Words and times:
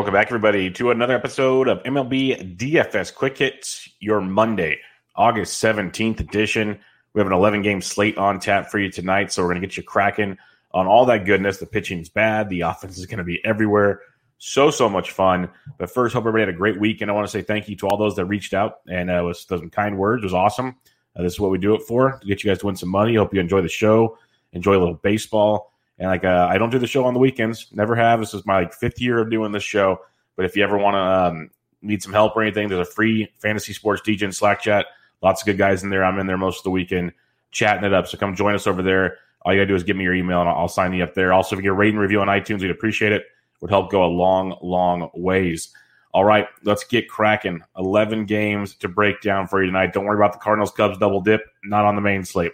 Welcome 0.00 0.14
back, 0.14 0.28
everybody, 0.28 0.70
to 0.70 0.90
another 0.90 1.14
episode 1.14 1.68
of 1.68 1.82
MLB 1.82 2.56
DFS 2.56 3.14
Quick 3.14 3.36
Hits, 3.36 3.86
your 4.00 4.22
Monday, 4.22 4.78
August 5.14 5.62
17th 5.62 6.20
edition. 6.20 6.78
We 7.12 7.20
have 7.20 7.26
an 7.26 7.34
11 7.34 7.60
game 7.60 7.82
slate 7.82 8.16
on 8.16 8.40
tap 8.40 8.70
for 8.70 8.78
you 8.78 8.90
tonight, 8.90 9.30
so 9.30 9.42
we're 9.42 9.50
going 9.50 9.60
to 9.60 9.66
get 9.66 9.76
you 9.76 9.82
cracking 9.82 10.38
on 10.72 10.86
all 10.86 11.04
that 11.04 11.26
goodness. 11.26 11.58
The 11.58 11.66
pitching's 11.66 12.08
bad, 12.08 12.48
the 12.48 12.62
offense 12.62 12.96
is 12.96 13.04
going 13.04 13.18
to 13.18 13.24
be 13.24 13.44
everywhere. 13.44 14.00
So, 14.38 14.70
so 14.70 14.88
much 14.88 15.10
fun. 15.10 15.50
But 15.76 15.90
first, 15.90 16.14
hope 16.14 16.22
everybody 16.22 16.46
had 16.46 16.54
a 16.54 16.56
great 16.56 16.80
week. 16.80 17.02
And 17.02 17.10
I 17.10 17.14
want 17.14 17.26
to 17.26 17.30
say 17.30 17.42
thank 17.42 17.68
you 17.68 17.76
to 17.76 17.88
all 17.88 17.98
those 17.98 18.16
that 18.16 18.24
reached 18.24 18.54
out 18.54 18.78
and 18.88 19.10
uh, 19.10 19.20
was 19.22 19.42
some 19.42 19.68
kind 19.68 19.98
words. 19.98 20.22
It 20.22 20.24
was 20.24 20.32
awesome. 20.32 20.76
Uh, 21.14 21.24
this 21.24 21.34
is 21.34 21.40
what 21.40 21.50
we 21.50 21.58
do 21.58 21.74
it 21.74 21.82
for 21.82 22.18
to 22.18 22.26
get 22.26 22.42
you 22.42 22.50
guys 22.50 22.60
to 22.60 22.66
win 22.66 22.76
some 22.76 22.88
money. 22.88 23.16
Hope 23.16 23.34
you 23.34 23.40
enjoy 23.40 23.60
the 23.60 23.68
show, 23.68 24.16
enjoy 24.54 24.78
a 24.78 24.80
little 24.80 24.94
baseball. 24.94 25.69
And 26.00 26.08
like, 26.08 26.24
uh, 26.24 26.48
I 26.50 26.56
don't 26.56 26.70
do 26.70 26.78
the 26.78 26.86
show 26.86 27.04
on 27.04 27.12
the 27.12 27.20
weekends. 27.20 27.68
Never 27.72 27.94
have. 27.94 28.20
This 28.20 28.32
is 28.32 28.46
my 28.46 28.60
like 28.60 28.72
fifth 28.72 29.00
year 29.00 29.18
of 29.18 29.30
doing 29.30 29.52
this 29.52 29.62
show. 29.62 30.00
But 30.34 30.46
if 30.46 30.56
you 30.56 30.64
ever 30.64 30.78
want 30.78 30.94
to 30.94 30.98
um, 30.98 31.50
need 31.82 32.02
some 32.02 32.14
help 32.14 32.34
or 32.34 32.42
anything, 32.42 32.68
there's 32.68 32.88
a 32.88 32.90
free 32.90 33.30
fantasy 33.38 33.74
sports 33.74 34.00
DJ 34.00 34.22
and 34.22 34.34
Slack 34.34 34.62
chat. 34.62 34.86
Lots 35.22 35.42
of 35.42 35.46
good 35.46 35.58
guys 35.58 35.84
in 35.84 35.90
there. 35.90 36.02
I'm 36.02 36.18
in 36.18 36.26
there 36.26 36.38
most 36.38 36.60
of 36.60 36.64
the 36.64 36.70
weekend 36.70 37.12
chatting 37.50 37.84
it 37.84 37.92
up. 37.92 38.06
So 38.06 38.16
come 38.16 38.34
join 38.34 38.54
us 38.54 38.66
over 38.66 38.82
there. 38.82 39.18
All 39.42 39.52
you 39.52 39.58
gotta 39.58 39.66
do 39.66 39.74
is 39.74 39.84
give 39.84 39.96
me 39.96 40.04
your 40.04 40.14
email 40.14 40.40
and 40.40 40.48
I'll, 40.48 40.68
sign 40.68 40.94
you 40.94 41.04
up 41.04 41.14
there. 41.14 41.34
Also, 41.34 41.54
if 41.54 41.58
you 41.58 41.64
get 41.64 41.72
a 41.72 41.74
rating 41.74 41.98
review 41.98 42.20
on 42.20 42.28
iTunes, 42.28 42.62
we'd 42.62 42.70
appreciate 42.70 43.12
it. 43.12 43.24
Would 43.60 43.70
help 43.70 43.90
go 43.90 44.04
a 44.04 44.06
long, 44.06 44.56
long 44.62 45.10
ways. 45.14 45.74
All 46.12 46.24
right, 46.24 46.48
let's 46.64 46.84
get 46.84 47.08
cracking. 47.08 47.62
11 47.76 48.24
games 48.24 48.74
to 48.76 48.88
break 48.88 49.20
down 49.20 49.46
for 49.46 49.60
you 49.60 49.66
tonight. 49.66 49.92
Don't 49.92 50.06
worry 50.06 50.16
about 50.16 50.32
the 50.32 50.38
Cardinals 50.38 50.72
Cubs 50.72 50.98
double 50.98 51.20
dip, 51.20 51.42
not 51.62 51.84
on 51.84 51.94
the 51.94 52.00
main 52.00 52.24
slate. 52.24 52.52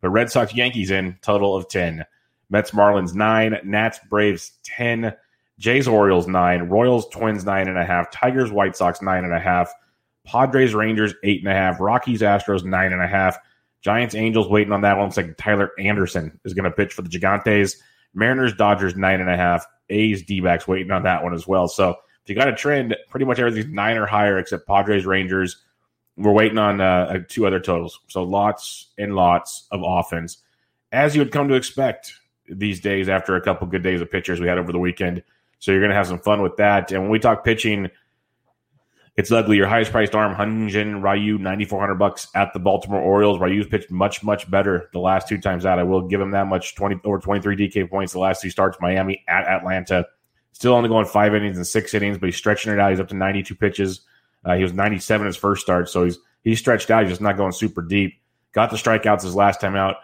But 0.00 0.10
Red 0.10 0.30
Sox 0.30 0.54
Yankees 0.54 0.90
in 0.90 1.18
total 1.20 1.54
of 1.54 1.68
10. 1.68 2.04
Mets 2.50 2.70
Marlins 2.70 3.14
nine, 3.14 3.58
Nats 3.64 3.98
Braves 4.08 4.52
ten, 4.64 5.14
Jays 5.58 5.88
Orioles 5.88 6.28
nine, 6.28 6.64
Royals 6.64 7.08
Twins 7.08 7.44
nine 7.44 7.68
and 7.68 7.78
a 7.78 7.84
half, 7.84 8.10
Tigers 8.10 8.52
White 8.52 8.76
Sox 8.76 9.02
nine 9.02 9.24
and 9.24 9.32
a 9.32 9.40
half, 9.40 9.72
Padres 10.24 10.74
Rangers 10.74 11.14
eight 11.24 11.40
and 11.40 11.50
a 11.50 11.54
half, 11.54 11.80
Rockies 11.80 12.20
Astros 12.20 12.64
nine 12.64 12.92
and 12.92 13.02
a 13.02 13.06
half, 13.06 13.38
Giants 13.80 14.14
Angels 14.14 14.48
waiting 14.48 14.72
on 14.72 14.80
that 14.82 14.96
one. 14.96 15.06
Looks 15.06 15.16
like 15.16 15.36
Tyler 15.36 15.70
Anderson 15.78 16.38
is 16.44 16.54
going 16.54 16.64
to 16.64 16.70
pitch 16.70 16.92
for 16.92 17.02
the 17.02 17.08
Gigantes. 17.08 17.76
Mariners 18.14 18.54
Dodgers 18.54 18.96
nine 18.96 19.20
and 19.20 19.30
a 19.30 19.36
half, 19.36 19.64
A's 19.90 20.22
D 20.22 20.40
backs 20.40 20.66
waiting 20.66 20.90
on 20.90 21.02
that 21.04 21.22
one 21.22 21.34
as 21.34 21.46
well. 21.46 21.68
So 21.68 21.90
if 22.22 22.28
you 22.28 22.34
got 22.34 22.48
a 22.48 22.54
trend, 22.54 22.96
pretty 23.08 23.26
much 23.26 23.38
everything's 23.38 23.72
nine 23.72 23.96
or 23.96 24.06
higher 24.06 24.38
except 24.38 24.66
Padres 24.66 25.06
Rangers. 25.06 25.62
We're 26.16 26.32
waiting 26.32 26.58
on 26.58 26.80
uh, 26.80 27.20
two 27.28 27.46
other 27.46 27.60
totals. 27.60 28.00
So 28.08 28.22
lots 28.22 28.88
and 28.98 29.14
lots 29.14 29.68
of 29.70 29.82
offense, 29.84 30.38
as 30.92 31.14
you 31.14 31.20
would 31.20 31.30
come 31.30 31.46
to 31.48 31.54
expect 31.54 32.14
these 32.48 32.80
days 32.80 33.08
after 33.08 33.36
a 33.36 33.40
couple 33.40 33.66
good 33.66 33.82
days 33.82 34.00
of 34.00 34.10
pitchers 34.10 34.40
we 34.40 34.46
had 34.46 34.58
over 34.58 34.72
the 34.72 34.78
weekend. 34.78 35.22
So 35.58 35.72
you're 35.72 35.80
going 35.80 35.90
to 35.90 35.96
have 35.96 36.06
some 36.06 36.18
fun 36.18 36.42
with 36.42 36.56
that. 36.56 36.92
And 36.92 37.02
when 37.02 37.10
we 37.10 37.18
talk 37.18 37.44
pitching, 37.44 37.90
it's 39.16 39.32
ugly. 39.32 39.56
Your 39.56 39.66
highest 39.66 39.92
priced 39.92 40.14
arm, 40.14 40.34
Hyun-Jin 40.34 41.00
Ryu, 41.00 41.38
9400 41.38 41.94
bucks 41.94 42.28
at 42.34 42.52
the 42.52 42.58
Baltimore 42.58 43.00
Orioles. 43.00 43.38
Ryu's 43.38 43.66
pitched 43.66 43.90
much, 43.90 44.22
much 44.22 44.50
better 44.50 44.90
the 44.92 44.98
last 44.98 45.26
two 45.26 45.38
times 45.38 45.64
out. 45.64 45.78
I 45.78 45.84
will 45.84 46.02
give 46.02 46.20
him 46.20 46.32
that 46.32 46.46
much 46.46 46.74
20 46.74 47.00
over 47.04 47.18
23 47.18 47.56
DK 47.56 47.88
points 47.88 48.12
the 48.12 48.18
last 48.18 48.42
two 48.42 48.50
starts. 48.50 48.76
Miami 48.80 49.24
at 49.26 49.46
Atlanta. 49.46 50.06
Still 50.52 50.74
only 50.74 50.88
going 50.88 51.06
five 51.06 51.34
innings 51.34 51.56
and 51.56 51.66
six 51.66 51.94
innings, 51.94 52.18
but 52.18 52.26
he's 52.26 52.36
stretching 52.36 52.72
it 52.72 52.78
out. 52.78 52.90
He's 52.90 53.00
up 53.00 53.08
to 53.08 53.16
92 53.16 53.54
pitches. 53.54 54.00
Uh, 54.44 54.54
he 54.54 54.62
was 54.62 54.72
97 54.72 55.26
his 55.26 55.36
first 55.36 55.62
start, 55.62 55.88
so 55.88 56.04
he's 56.04 56.18
he's 56.42 56.58
stretched 56.58 56.90
out. 56.90 57.02
He's 57.02 57.10
just 57.10 57.20
not 57.20 57.36
going 57.36 57.52
super 57.52 57.82
deep. 57.82 58.14
Got 58.52 58.70
the 58.70 58.76
strikeouts 58.76 59.22
his 59.22 59.34
last 59.34 59.60
time 59.60 59.76
out 59.76 59.96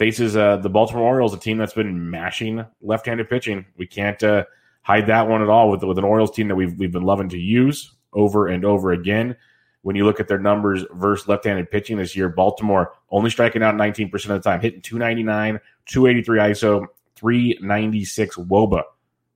faces 0.00 0.34
uh, 0.34 0.56
the 0.56 0.70
Baltimore 0.70 1.04
Orioles, 1.04 1.34
a 1.34 1.38
team 1.38 1.58
that's 1.58 1.74
been 1.74 2.08
mashing 2.08 2.64
left-handed 2.80 3.28
pitching. 3.28 3.66
We 3.76 3.86
can't 3.86 4.20
uh, 4.22 4.46
hide 4.80 5.08
that 5.08 5.28
one 5.28 5.42
at 5.42 5.50
all 5.50 5.70
with 5.70 5.84
with 5.84 5.98
an 5.98 6.04
Orioles 6.04 6.30
team 6.30 6.48
that 6.48 6.56
we've 6.56 6.72
we've 6.78 6.90
been 6.90 7.02
loving 7.02 7.28
to 7.28 7.38
use 7.38 7.94
over 8.14 8.48
and 8.48 8.64
over 8.64 8.92
again. 8.92 9.36
When 9.82 9.96
you 9.96 10.06
look 10.06 10.18
at 10.18 10.26
their 10.26 10.38
numbers 10.38 10.84
versus 10.92 11.28
left-handed 11.28 11.70
pitching 11.70 11.98
this 11.98 12.16
year, 12.16 12.30
Baltimore 12.30 12.94
only 13.10 13.28
striking 13.28 13.62
out 13.62 13.74
19% 13.74 14.12
of 14.12 14.22
the 14.22 14.40
time, 14.40 14.60
hitting 14.62 14.80
299, 14.80 15.60
283 15.84 16.38
ISO, 16.38 16.86
396 17.16 18.36
WOBA 18.36 18.82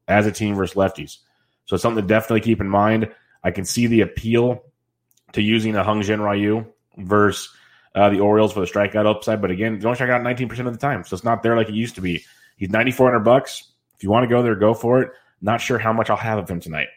as 0.09 0.27
a 0.27 0.33
team 0.33 0.55
versus 0.55 0.77
lefties. 0.77 1.19
So 1.67 1.77
something 1.77 2.03
to 2.03 2.09
definitely 2.09 2.41
keep 2.41 2.63
in 2.63 2.69
mind. 2.69 3.11
I 3.43 3.51
can 3.51 3.67
see 3.67 3.87
the 3.87 4.01
appeal 4.01 4.65
to 5.33 5.43
using 5.43 5.77
a 5.77 5.85
Hyun-Jin 5.85 6.21
Ryu 6.21 6.67
versus 6.99 7.51
uh, 7.95 8.11
the 8.11 8.21
Orioles 8.21 8.53
for 8.53 8.61
the 8.61 8.67
strikeout 8.67 9.07
upside. 9.07 9.41
But 9.41 9.51
again, 9.51 9.79
don't 9.79 9.95
strike 9.95 10.11
out 10.11 10.23
19% 10.23 10.67
of 10.67 10.73
the 10.73 10.79
time. 10.79 11.05
So 11.05 11.15
it's 11.15 11.25
not 11.25 11.43
there 11.43 11.57
like 11.57 11.69
it 11.69 11.75
used 11.75 11.95
to 11.97 12.01
be. 12.01 12.25
He's 12.57 12.71
9,400 12.71 13.21
bucks. 13.21 13.73
If 13.97 14.03
you 14.03 14.11
want 14.11 14.25
to 14.25 14.29
go 14.29 14.43
there, 14.43 14.55
go 14.55 14.75
for 14.75 15.03
it. 15.03 15.11
Not 15.41 15.61
sure 15.61 15.79
how 15.79 15.93
much 15.93 16.11
I'll 16.11 16.17
have 16.17 16.39
of 16.39 16.49
him 16.49 16.61
tonight. 16.61 16.89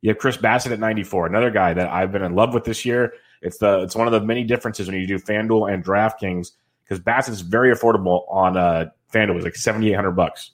You 0.00 0.10
have 0.10 0.18
Chris 0.18 0.36
Bassitt 0.36 0.72
at 0.72 0.78
94, 0.78 1.26
another 1.26 1.50
guy 1.50 1.72
that 1.74 1.88
I've 1.90 2.12
been 2.12 2.22
in 2.22 2.34
love 2.34 2.54
with 2.54 2.64
this 2.64 2.84
year. 2.84 3.14
It's 3.42 3.58
the 3.58 3.80
it's 3.82 3.96
one 3.96 4.06
of 4.06 4.12
the 4.12 4.20
many 4.20 4.44
differences 4.44 4.88
when 4.88 5.00
you 5.00 5.06
do 5.06 5.18
FanDuel 5.18 5.72
and 5.72 5.84
DraftKings 5.84 6.52
because 6.84 7.00
Bassitt's 7.00 7.40
very 7.40 7.74
affordable 7.74 8.24
on 8.28 8.56
uh, 8.56 8.90
FanDuel. 9.12 9.36
It's 9.36 9.44
like 9.44 9.56
7,800 9.56 10.12
bucks. 10.12 10.52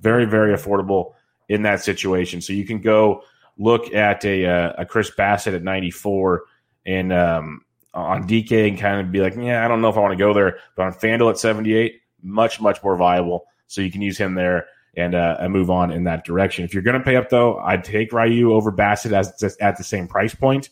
Very, 0.00 0.24
very 0.24 0.54
affordable 0.54 1.14
in 1.48 1.62
that 1.62 1.82
situation. 1.82 2.40
So 2.40 2.52
you 2.52 2.64
can 2.64 2.80
go 2.80 3.22
look 3.58 3.92
at 3.94 4.24
a, 4.24 4.46
uh, 4.46 4.72
a 4.78 4.86
Chris 4.86 5.10
Bassitt 5.10 5.54
at 5.54 5.62
94 5.62 6.44
and 6.86 7.12
um, 7.12 7.64
on 7.94 8.26
DK 8.26 8.68
and 8.68 8.78
kind 8.78 9.00
of 9.00 9.10
be 9.10 9.20
like, 9.20 9.34
yeah, 9.36 9.64
I 9.64 9.68
don't 9.68 9.80
know 9.80 9.88
if 9.88 9.96
I 9.96 10.00
want 10.00 10.12
to 10.12 10.16
go 10.16 10.32
there. 10.32 10.58
But 10.76 10.86
on 10.86 10.92
FanDuel 10.92 11.30
at 11.30 11.38
78, 11.38 12.00
much, 12.22 12.60
much 12.60 12.82
more 12.82 12.96
viable. 12.96 13.46
So 13.66 13.80
you 13.80 13.90
can 13.90 14.02
use 14.02 14.18
him 14.18 14.34
there 14.34 14.66
and, 14.96 15.14
uh, 15.14 15.36
and 15.40 15.52
move 15.52 15.70
on 15.70 15.90
in 15.90 16.04
that 16.04 16.24
direction. 16.24 16.64
If 16.64 16.74
you're 16.74 16.82
going 16.82 16.98
to 16.98 17.04
pay 17.04 17.16
up, 17.16 17.30
though, 17.30 17.58
I'd 17.58 17.84
take 17.84 18.12
Ryu 18.12 18.52
over 18.52 18.72
Bassitt 18.72 19.12
as 19.12 19.56
at 19.60 19.76
the 19.76 19.84
same 19.84 20.08
price 20.08 20.34
point. 20.34 20.70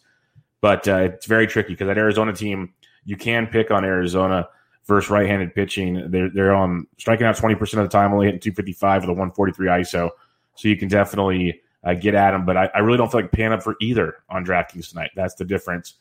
But 0.60 0.88
uh, 0.88 1.10
it's 1.12 1.26
very 1.26 1.46
tricky 1.46 1.70
because 1.70 1.86
that 1.86 1.98
Arizona 1.98 2.32
team, 2.32 2.74
you 3.04 3.16
can 3.16 3.46
pick 3.46 3.70
on 3.70 3.84
Arizona 3.84 4.48
versus 4.86 5.10
right-handed 5.10 5.54
pitching. 5.54 6.10
They're 6.10 6.30
they're 6.30 6.54
on 6.54 6.88
striking 6.98 7.26
out 7.26 7.36
20% 7.36 7.60
of 7.60 7.70
the 7.70 7.88
time, 7.88 8.12
only 8.12 8.26
hitting 8.26 8.40
255 8.40 9.02
with 9.02 9.10
a 9.10 9.12
143 9.12 9.68
ISO. 9.68 10.10
So 10.56 10.66
you 10.66 10.76
can 10.76 10.88
definitely 10.88 11.60
uh, 11.84 11.94
get 11.94 12.16
at 12.16 12.32
them. 12.32 12.44
But 12.44 12.56
I, 12.56 12.70
I, 12.74 12.78
really 12.80 12.98
don't 12.98 13.10
feel 13.10 13.20
like 13.20 13.30
paying 13.30 13.52
up 13.52 13.62
for 13.62 13.76
either 13.80 14.16
on 14.28 14.44
DraftKings 14.44 14.88
tonight. 14.88 15.10
That's 15.14 15.36
the 15.36 15.44
difference 15.44 15.94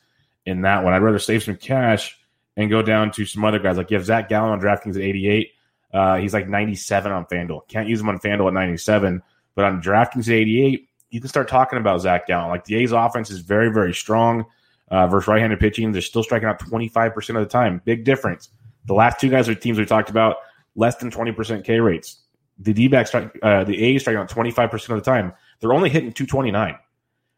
in 0.46 0.62
that 0.62 0.84
one. 0.84 0.92
I'd 0.92 1.02
rather 1.02 1.18
save 1.18 1.42
some 1.42 1.56
cash 1.56 2.18
and 2.56 2.70
go 2.70 2.82
down 2.82 3.10
to 3.12 3.24
some 3.24 3.44
other 3.44 3.58
guys. 3.58 3.76
Like 3.76 3.90
you 3.90 3.96
have 3.96 4.06
Zach 4.06 4.28
Gallen 4.28 4.50
on 4.50 4.60
DraftKings 4.60 4.96
at 4.96 5.02
88. 5.02 5.52
Uh, 5.92 6.16
he's 6.16 6.34
like 6.34 6.48
97 6.48 7.10
on 7.12 7.24
FanDuel. 7.26 7.66
Can't 7.68 7.88
use 7.88 8.00
him 8.00 8.08
on 8.08 8.18
FanDuel 8.18 8.48
at 8.48 8.54
97, 8.54 9.22
but 9.54 9.64
on 9.64 9.82
DraftKings 9.82 10.28
at 10.28 10.34
88, 10.34 10.88
you 11.10 11.20
can 11.20 11.28
start 11.28 11.48
talking 11.48 11.78
about 11.78 12.00
Zach 12.00 12.26
Gallen. 12.26 12.50
Like 12.50 12.64
the 12.64 12.76
A's 12.76 12.92
offense 12.92 13.30
is 13.30 13.38
very, 13.38 13.72
very 13.72 13.94
strong 13.94 14.44
uh, 14.90 15.06
versus 15.06 15.28
right 15.28 15.40
handed 15.40 15.60
pitching. 15.60 15.92
They're 15.92 16.02
still 16.02 16.22
striking 16.22 16.48
out 16.48 16.58
25% 16.58 17.16
of 17.30 17.36
the 17.36 17.46
time. 17.46 17.80
Big 17.84 18.04
difference. 18.04 18.50
The 18.86 18.94
last 18.94 19.20
two 19.20 19.30
guys 19.30 19.48
are 19.48 19.54
teams 19.54 19.78
we 19.78 19.86
talked 19.86 20.10
about, 20.10 20.36
less 20.74 20.96
than 20.96 21.10
20% 21.10 21.64
K 21.64 21.80
rates. 21.80 22.18
The 22.58 22.72
D 22.72 22.88
backs, 22.88 23.14
uh, 23.14 23.64
the 23.64 23.82
A's 23.84 24.02
striking 24.02 24.20
out 24.20 24.28
25% 24.28 24.72
of 24.90 24.96
the 24.96 25.00
time. 25.00 25.32
They're 25.60 25.72
only 25.72 25.90
hitting 25.90 26.12
229. 26.12 26.76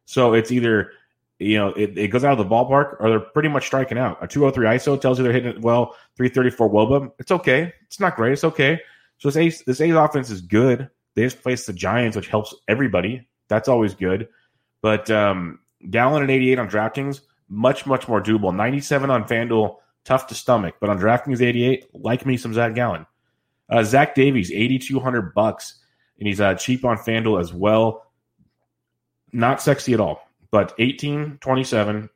So 0.07 0.33
it's 0.33 0.51
either, 0.51 0.93
you 1.41 1.57
know, 1.57 1.69
it, 1.71 1.97
it 1.97 2.09
goes 2.09 2.23
out 2.23 2.39
of 2.39 2.39
the 2.39 2.55
ballpark 2.55 2.97
or 3.01 3.09
they're 3.09 3.21
pretty 3.21 3.49
much 3.49 3.67
striking 3.67 3.97
out. 3.99 4.19
A 4.23 4.29
203 4.29 4.67
ISO 4.77 5.01
tells 5.01 5.19
you 5.19 5.25
they're 5.25 5.33
hitting 5.33 5.51
it 5.51 5.63
well, 5.63 5.97
334 6.17 6.71
Woba. 6.71 7.11
It's 7.19 7.31
okay. 7.31 7.73
It's 7.87 7.99
not 7.99 8.15
great. 8.15 8.35
It's 8.35 8.45
okay. 8.45 8.79
So 9.17 9.29
this 9.29 9.37
A's, 9.37 9.63
this 9.63 9.81
A's 9.81 9.95
offense 9.95 10.29
is 10.31 10.43
good. 10.43 10.91
They 11.15 11.23
just 11.23 11.39
faced 11.39 11.67
the 11.67 11.73
Giants, 11.73 12.15
which 12.15 12.29
helps 12.29 12.55
everybody. 12.69 13.27
That's 13.49 13.69
always 13.69 13.95
good. 13.95 14.29
But 14.83 15.11
um, 15.11 15.61
Gallen 15.89 16.23
at 16.23 16.31
88 16.31 16.59
on 16.59 16.69
DraftKings, 16.69 17.23
much, 17.49 17.87
much 17.87 18.07
more 18.07 18.23
doable. 18.23 18.55
97 18.55 19.11
on 19.11 19.25
FanDuel, 19.25 19.77
tough 20.05 20.27
to 20.29 20.35
stomach. 20.35 20.77
But 20.79 20.91
on 20.91 20.99
DraftKings 20.99 21.41
88, 21.41 21.87
like 21.95 22.27
me 22.27 22.37
some 22.37 22.53
Zach 22.53 22.75
Gallen. 22.75 23.07
Uh, 23.71 23.83
Zach 23.83 24.15
Davies, 24.15 24.53
8,200 24.53 25.33
bucks, 25.35 25.83
and 26.19 26.29
he's 26.29 26.41
uh, 26.41 26.55
cheap 26.55 26.85
on 26.85 26.99
FanDuel 26.99 27.41
as 27.41 27.53
well. 27.53 28.07
Not 29.33 29.63
sexy 29.63 29.95
at 29.95 30.01
all, 30.01 30.29
but 30.51 30.75
18, 30.79 31.39
27, 31.41 32.11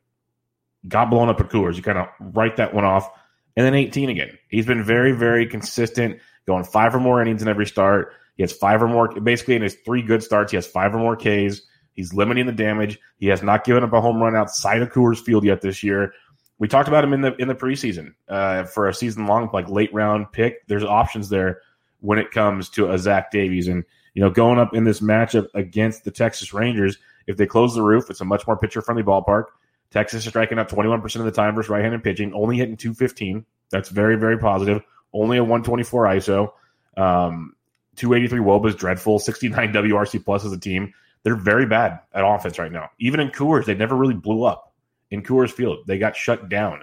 got 0.89 1.11
blown 1.11 1.29
up 1.29 1.41
at 1.41 1.49
Coors. 1.49 1.77
You 1.77 1.83
kind 1.83 1.99
of 1.99 2.09
write 2.21 2.57
that 2.57 2.75
one 2.75 2.85
off. 2.85 3.11
And 3.57 3.65
then 3.65 3.75
18 3.75 4.09
again. 4.09 4.37
He's 4.49 4.67
been 4.67 4.83
very, 4.83 5.13
very 5.13 5.47
consistent, 5.47 6.19
going 6.47 6.65
five 6.65 6.95
or 6.95 7.01
more 7.01 7.23
innings 7.23 7.43
in 7.43 7.49
every 7.49 7.67
start. 7.67 8.13
He 8.37 8.43
has 8.43 8.53
five 8.53 8.83
or 8.83 8.89
more, 8.89 9.09
basically 9.21 9.55
in 9.55 9.63
his 9.63 9.77
three 9.85 10.03
good 10.03 10.23
starts, 10.23 10.51
he 10.51 10.57
has 10.57 10.67
five 10.67 10.95
or 10.95 10.99
more 10.99 11.17
Ks. 11.17 11.63
He's 11.93 12.13
limiting 12.13 12.47
the 12.47 12.53
damage. 12.53 12.99
He 13.19 13.29
has 13.29 13.43
not 13.43 13.65
given 13.65 13.85
up 13.85 13.93
a 13.93 14.01
home 14.01 14.21
run 14.21 14.35
outside 14.35 14.83
of 14.83 14.91
Coors 14.91 15.21
Field 15.21 15.45
yet 15.45 15.61
this 15.61 15.83
year. 15.83 16.13
We 16.59 16.67
talked 16.67 16.89
about 16.89 17.05
him 17.05 17.13
in 17.13 17.21
the 17.21 17.35
in 17.37 17.49
the 17.49 17.55
preseason 17.55 18.15
uh, 18.29 18.65
for 18.65 18.89
a 18.89 18.95
season 18.95 19.27
long, 19.27 19.51
like 19.53 19.69
late 19.69 19.93
round 19.95 20.33
pick. 20.33 20.67
There's 20.67 20.85
options 20.85 21.29
there 21.29 21.61
when 22.01 22.19
it 22.19 22.33
comes 22.33 22.69
to 22.71 22.91
a 22.91 22.99
Zach 22.99 23.31
Davies, 23.31 23.69
and 23.69 23.85
you 24.15 24.23
know, 24.23 24.31
going 24.31 24.59
up 24.59 24.75
in 24.75 24.85
this 24.85 25.01
matchup 25.01 25.47
against 25.55 26.05
the 26.05 26.11
Texas 26.11 26.53
Rangers, 26.53 26.99
if 27.26 27.37
they 27.37 27.47
close 27.47 27.75
the 27.75 27.82
roof, 27.82 28.11
it's 28.11 28.21
a 28.21 28.25
much 28.25 28.47
more 28.47 28.56
pitcher 28.56 28.82
friendly 28.82 29.03
ballpark. 29.03 29.44
Texas 29.91 30.25
is 30.25 30.29
striking 30.29 30.59
out 30.59 30.69
21% 30.69 31.17
of 31.17 31.25
the 31.25 31.31
time 31.31 31.55
versus 31.55 31.71
right 31.71 31.82
handed 31.82 32.03
pitching, 32.03 32.32
only 32.35 32.56
hitting 32.56 32.76
215. 32.76 33.44
That's 33.71 33.88
very, 33.88 34.17
very 34.17 34.38
positive. 34.38 34.82
Only 35.12 35.38
a 35.38 35.43
124 35.44 36.05
ISO. 36.06 36.53
Um, 36.97 37.55
283 37.97 38.41
Woba 38.41 38.69
is 38.69 38.75
dreadful. 38.75 39.19
69 39.19 39.73
WRC 39.73 40.25
plus 40.25 40.44
as 40.44 40.53
a 40.53 40.59
team. 40.59 40.93
They're 41.23 41.37
very 41.37 41.67
bad 41.67 42.00
at 42.12 42.25
offense 42.25 42.59
right 42.59 42.73
now. 42.73 42.91
Even 42.99 43.21
in 43.21 43.31
Coors, 43.31 43.65
they 43.65 43.75
never 43.75 43.97
really 43.97 44.15
blew 44.15 44.44
up. 44.44 44.73
In 45.11 45.23
Coors 45.23 45.50
Field, 45.50 45.87
they 45.87 45.99
got 45.99 46.17
shut 46.17 46.49
down. 46.49 46.82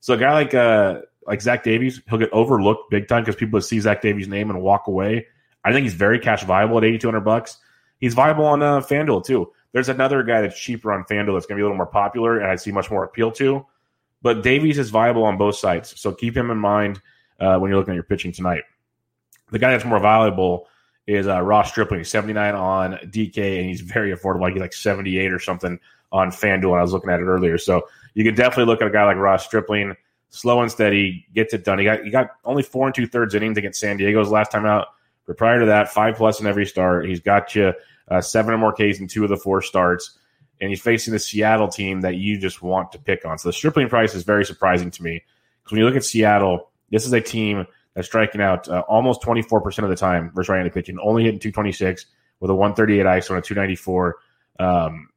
So 0.00 0.14
a 0.14 0.16
guy 0.16 0.32
like 0.32 0.54
uh, 0.54 1.00
like 1.26 1.42
Zach 1.42 1.64
Davies, 1.64 2.00
he'll 2.08 2.18
get 2.18 2.32
overlooked 2.32 2.90
big 2.90 3.08
time 3.08 3.22
because 3.22 3.36
people 3.36 3.60
see 3.60 3.80
Zach 3.80 4.02
Davies' 4.02 4.28
name 4.28 4.50
and 4.50 4.62
walk 4.62 4.86
away. 4.86 5.26
I 5.64 5.72
think 5.72 5.84
he's 5.84 5.94
very 5.94 6.18
cash 6.18 6.44
viable 6.44 6.78
at 6.78 6.84
8,200 6.84 7.20
bucks. 7.20 7.58
He's 7.98 8.14
viable 8.14 8.46
on 8.46 8.62
uh, 8.62 8.80
FanDuel 8.80 9.24
too. 9.24 9.52
There's 9.72 9.88
another 9.88 10.22
guy 10.22 10.42
that's 10.42 10.58
cheaper 10.58 10.92
on 10.92 11.04
FanDuel 11.04 11.34
that's 11.34 11.46
going 11.46 11.56
to 11.56 11.60
be 11.60 11.62
a 11.62 11.64
little 11.64 11.76
more 11.76 11.86
popular 11.86 12.38
and 12.38 12.50
I 12.50 12.56
see 12.56 12.72
much 12.72 12.90
more 12.90 13.04
appeal 13.04 13.32
to. 13.32 13.66
But 14.20 14.42
Davies 14.42 14.78
is 14.78 14.90
viable 14.90 15.24
on 15.24 15.36
both 15.36 15.56
sides, 15.56 15.98
so 16.00 16.12
keep 16.12 16.36
him 16.36 16.50
in 16.50 16.58
mind 16.58 17.00
uh, 17.40 17.58
when 17.58 17.70
you're 17.70 17.78
looking 17.78 17.92
at 17.92 17.96
your 17.96 18.04
pitching 18.04 18.30
tonight. 18.32 18.62
The 19.50 19.58
guy 19.58 19.72
that's 19.72 19.84
more 19.84 19.98
valuable 19.98 20.68
is 21.06 21.26
uh, 21.26 21.40
Ross 21.42 21.70
Stripling. 21.70 22.00
He's 22.00 22.10
79 22.10 22.54
on 22.54 22.92
DK, 23.04 23.58
and 23.58 23.68
he's 23.68 23.80
very 23.80 24.14
affordable. 24.14 24.42
Like 24.42 24.52
he's 24.52 24.62
like 24.62 24.72
78 24.72 25.32
or 25.32 25.40
something 25.40 25.78
on 26.12 26.30
FanDuel. 26.30 26.78
I 26.78 26.82
was 26.82 26.92
looking 26.92 27.10
at 27.10 27.20
it 27.20 27.24
earlier, 27.24 27.58
so 27.58 27.88
you 28.14 28.24
can 28.24 28.34
definitely 28.34 28.66
look 28.66 28.80
at 28.80 28.88
a 28.88 28.92
guy 28.92 29.04
like 29.04 29.16
Ross 29.16 29.44
Stripling. 29.44 29.96
Slow 30.28 30.62
and 30.62 30.70
steady, 30.70 31.26
gets 31.34 31.52
it 31.52 31.62
done. 31.62 31.78
He 31.78 31.84
got 31.84 32.04
he 32.04 32.10
got 32.10 32.30
only 32.44 32.62
four 32.62 32.86
and 32.86 32.94
two 32.94 33.06
thirds 33.06 33.34
innings 33.34 33.58
against 33.58 33.80
San 33.80 33.98
Diego's 33.98 34.30
last 34.30 34.50
time 34.50 34.64
out. 34.64 34.88
But 35.26 35.36
prior 35.36 35.60
to 35.60 35.66
that, 35.66 35.92
five 35.92 36.16
plus 36.16 36.40
in 36.40 36.46
every 36.46 36.66
start. 36.66 37.06
He's 37.06 37.20
got 37.20 37.54
you 37.54 37.72
uh, 38.08 38.20
seven 38.20 38.54
or 38.54 38.58
more 38.58 38.72
Ks 38.72 38.98
in 38.98 39.08
two 39.08 39.22
of 39.24 39.30
the 39.30 39.36
four 39.36 39.62
starts, 39.62 40.18
and 40.60 40.70
he's 40.70 40.80
facing 40.80 41.12
the 41.12 41.18
Seattle 41.18 41.68
team 41.68 42.00
that 42.02 42.16
you 42.16 42.38
just 42.38 42.62
want 42.62 42.92
to 42.92 42.98
pick 42.98 43.24
on. 43.24 43.38
So 43.38 43.48
the 43.48 43.52
Stripling 43.52 43.88
price 43.88 44.14
is 44.14 44.24
very 44.24 44.44
surprising 44.44 44.90
to 44.90 45.02
me 45.02 45.22
because 45.62 45.72
when 45.72 45.80
you 45.80 45.86
look 45.86 45.96
at 45.96 46.04
Seattle, 46.04 46.70
this 46.90 47.06
is 47.06 47.12
a 47.12 47.20
team 47.20 47.66
that's 47.94 48.08
striking 48.08 48.40
out 48.40 48.68
uh, 48.68 48.80
almost 48.88 49.22
24% 49.22 49.84
of 49.84 49.90
the 49.90 49.96
time 49.96 50.30
versus 50.34 50.48
right-handed 50.48 50.72
pitching, 50.72 50.98
only 51.02 51.24
hitting 51.24 51.38
226 51.40 52.06
with 52.40 52.50
a 52.50 52.54
138 52.54 53.04
ISO 53.04 53.30
and 53.30 53.38
a 53.38 53.42
294 53.42 54.16
um, 54.58 55.08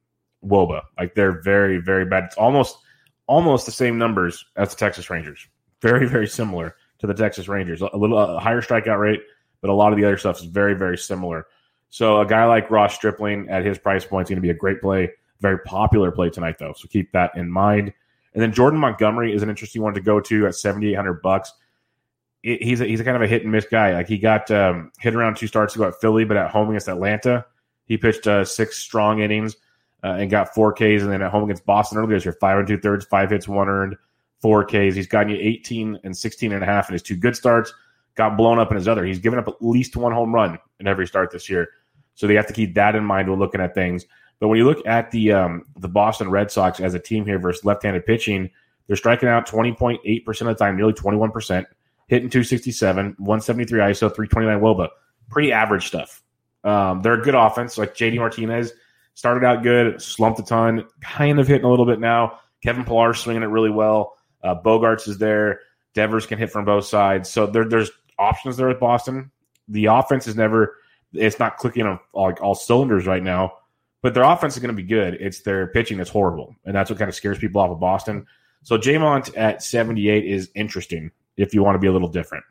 WOBA. 0.44 0.82
Like 0.98 1.14
they're 1.14 1.40
very, 1.42 1.78
very 1.78 2.04
bad. 2.04 2.24
It's 2.24 2.36
almost 2.36 2.78
almost 3.26 3.66
the 3.66 3.72
same 3.72 3.98
numbers 3.98 4.44
as 4.56 4.70
the 4.70 4.76
Texas 4.76 5.10
Rangers. 5.10 5.46
Very, 5.82 6.08
very 6.08 6.26
similar 6.26 6.76
to 6.98 7.06
the 7.06 7.14
Texas 7.14 7.48
Rangers. 7.48 7.82
A 7.82 7.96
little 7.96 8.18
a 8.18 8.40
higher 8.40 8.62
strikeout 8.62 8.98
rate, 8.98 9.20
but 9.60 9.70
a 9.70 9.74
lot 9.74 9.92
of 9.92 9.98
the 9.98 10.04
other 10.04 10.18
stuff 10.18 10.38
is 10.38 10.44
very, 10.44 10.74
very 10.74 10.98
similar. 10.98 11.46
So 11.90 12.20
a 12.20 12.26
guy 12.26 12.44
like 12.44 12.70
Ross 12.70 12.94
Stripling 12.94 13.48
at 13.48 13.64
his 13.64 13.78
price 13.78 14.04
point 14.04 14.26
is 14.26 14.30
going 14.30 14.36
to 14.36 14.42
be 14.42 14.50
a 14.50 14.54
great 14.54 14.80
play. 14.80 15.10
Very 15.40 15.58
popular 15.60 16.10
play 16.10 16.30
tonight, 16.30 16.56
though. 16.58 16.74
So 16.76 16.88
keep 16.88 17.12
that 17.12 17.36
in 17.36 17.50
mind. 17.50 17.92
And 18.34 18.42
then 18.42 18.52
Jordan 18.52 18.80
Montgomery 18.80 19.34
is 19.34 19.42
an 19.42 19.48
interesting 19.48 19.82
one 19.82 19.94
to 19.94 20.00
go 20.00 20.20
to 20.20 20.46
at 20.46 20.54
7,800 20.54 21.22
bucks 21.22 21.52
he's 22.46 22.80
a, 22.80 22.86
he's 22.86 23.00
a 23.00 23.04
kind 23.04 23.16
of 23.16 23.22
a 23.22 23.26
hit 23.26 23.42
and 23.42 23.52
miss 23.52 23.66
guy. 23.66 23.94
Like 23.94 24.08
he 24.08 24.18
got 24.18 24.50
um, 24.50 24.92
hit 24.98 25.14
around 25.14 25.36
two 25.36 25.46
starts 25.46 25.74
ago 25.74 25.88
at 25.88 26.00
Philly, 26.00 26.24
but 26.24 26.36
at 26.36 26.50
home 26.50 26.68
against 26.68 26.88
Atlanta, 26.88 27.44
he 27.86 27.96
pitched 27.96 28.26
uh, 28.26 28.44
six 28.44 28.78
strong 28.78 29.20
innings 29.20 29.56
uh, 30.04 30.16
and 30.18 30.30
got 30.30 30.54
four 30.54 30.72
Ks. 30.72 31.02
And 31.02 31.10
then 31.10 31.22
at 31.22 31.30
home 31.30 31.44
against 31.44 31.66
Boston 31.66 31.98
earlier 31.98 32.16
this 32.16 32.24
year, 32.24 32.36
five 32.40 32.58
and 32.58 32.68
two 32.68 32.78
thirds, 32.78 33.04
five 33.04 33.30
hits, 33.30 33.48
one 33.48 33.68
earned, 33.68 33.96
four 34.40 34.64
Ks. 34.64 34.94
He's 34.94 35.08
gotten 35.08 35.30
you 35.30 35.38
18 35.40 36.00
and 36.04 36.16
16 36.16 36.52
and 36.52 36.62
a 36.62 36.66
half 36.66 36.88
in 36.88 36.92
his 36.92 37.02
two 37.02 37.16
good 37.16 37.36
starts. 37.36 37.74
Got 38.16 38.36
blown 38.36 38.58
up 38.58 38.70
in 38.70 38.76
his 38.76 38.88
other. 38.88 39.04
He's 39.04 39.18
given 39.18 39.38
up 39.38 39.46
at 39.46 39.54
least 39.60 39.96
one 39.96 40.12
home 40.12 40.34
run 40.34 40.58
in 40.80 40.86
every 40.86 41.06
start 41.06 41.30
this 41.30 41.48
year. 41.48 41.68
So 42.14 42.26
they 42.26 42.34
have 42.34 42.46
to 42.48 42.52
keep 42.52 42.74
that 42.74 42.96
in 42.96 43.04
mind 43.04 43.30
when 43.30 43.38
looking 43.38 43.60
at 43.60 43.74
things. 43.74 44.06
But 44.40 44.48
when 44.48 44.58
you 44.58 44.64
look 44.64 44.86
at 44.86 45.10
the 45.10 45.32
um, 45.32 45.64
the 45.78 45.88
Boston 45.88 46.30
Red 46.30 46.50
Sox 46.50 46.80
as 46.80 46.94
a 46.94 46.98
team 46.98 47.24
here 47.24 47.38
versus 47.38 47.64
left-handed 47.64 48.04
pitching, 48.04 48.50
they're 48.86 48.96
striking 48.96 49.28
out 49.28 49.46
20.8% 49.46 50.26
of 50.28 50.46
the 50.46 50.54
time, 50.54 50.76
nearly 50.76 50.92
21% 50.92 51.66
hitting 52.08 52.30
267, 52.30 53.16
173 53.18 53.80
ISO, 53.80 54.14
329 54.14 54.60
Woba. 54.60 54.88
Pretty 55.28 55.52
average 55.52 55.86
stuff. 55.86 56.22
Um, 56.64 57.02
they're 57.02 57.20
a 57.20 57.22
good 57.22 57.34
offense. 57.34 57.78
Like 57.78 57.94
JD 57.94 58.16
Martinez 58.16 58.72
started 59.14 59.44
out 59.44 59.62
good, 59.62 60.00
slumped 60.00 60.38
a 60.40 60.42
ton, 60.42 60.84
kind 61.00 61.38
of 61.38 61.48
hitting 61.48 61.64
a 61.64 61.70
little 61.70 61.86
bit 61.86 62.00
now. 62.00 62.40
Kevin 62.62 62.84
Pillar 62.84 63.14
swinging 63.14 63.42
it 63.42 63.46
really 63.46 63.70
well. 63.70 64.16
Uh, 64.42 64.54
Bogaerts 64.54 65.08
is 65.08 65.18
there. 65.18 65.60
Devers 65.94 66.26
can 66.26 66.38
hit 66.38 66.50
from 66.50 66.64
both 66.64 66.84
sides. 66.84 67.30
So 67.30 67.46
there, 67.46 67.64
there's 67.64 67.90
options 68.18 68.56
there 68.56 68.68
with 68.68 68.80
Boston. 68.80 69.30
The 69.68 69.86
offense 69.86 70.26
is 70.26 70.36
never, 70.36 70.76
it's 71.12 71.38
not 71.38 71.56
clicking 71.56 71.86
on 71.86 71.98
like 72.14 72.40
all 72.40 72.54
cylinders 72.54 73.06
right 73.06 73.22
now, 73.22 73.54
but 74.02 74.14
their 74.14 74.24
offense 74.24 74.54
is 74.54 74.60
going 74.60 74.74
to 74.74 74.82
be 74.82 74.86
good. 74.86 75.14
It's 75.14 75.40
their 75.40 75.66
pitching 75.68 75.98
that's 75.98 76.10
horrible. 76.10 76.54
And 76.64 76.74
that's 76.74 76.90
what 76.90 76.98
kind 76.98 77.08
of 77.08 77.14
scares 77.14 77.38
people 77.38 77.60
off 77.60 77.70
of 77.70 77.80
Boston. 77.80 78.26
So 78.62 78.78
Jamont 78.78 79.36
at 79.36 79.62
78 79.62 80.24
is 80.24 80.50
interesting 80.54 81.10
if 81.36 81.54
you 81.54 81.62
want 81.62 81.74
to 81.76 81.80
be 81.80 81.86
a 81.86 81.92
little 81.92 82.08
different. 82.08 82.44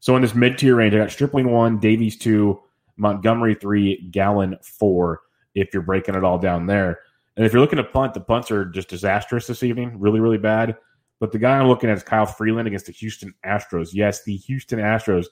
So 0.00 0.14
in 0.16 0.22
this 0.22 0.34
mid 0.34 0.58
tier 0.58 0.76
range, 0.76 0.94
I 0.94 0.98
got 0.98 1.10
Stripling 1.10 1.50
one, 1.50 1.78
Davies 1.78 2.16
two, 2.16 2.60
Montgomery 2.96 3.54
three, 3.54 4.08
Gallen 4.10 4.56
four. 4.62 5.22
If 5.54 5.72
you're 5.72 5.82
breaking 5.82 6.14
it 6.14 6.22
all 6.22 6.38
down 6.38 6.66
there, 6.66 7.00
and 7.36 7.46
if 7.46 7.52
you're 7.52 7.62
looking 7.62 7.78
to 7.78 7.84
punt, 7.84 8.14
the 8.14 8.20
punts 8.20 8.50
are 8.50 8.64
just 8.64 8.88
disastrous 8.88 9.46
this 9.46 9.62
evening, 9.62 9.98
really, 9.98 10.20
really 10.20 10.38
bad. 10.38 10.76
But 11.20 11.32
the 11.32 11.38
guy 11.38 11.58
I'm 11.58 11.68
looking 11.68 11.90
at 11.90 11.96
is 11.96 12.02
Kyle 12.02 12.26
Freeland 12.26 12.68
against 12.68 12.86
the 12.86 12.92
Houston 12.92 13.34
Astros. 13.44 13.90
Yes, 13.92 14.22
the 14.22 14.36
Houston 14.36 14.78
Astros 14.78 15.26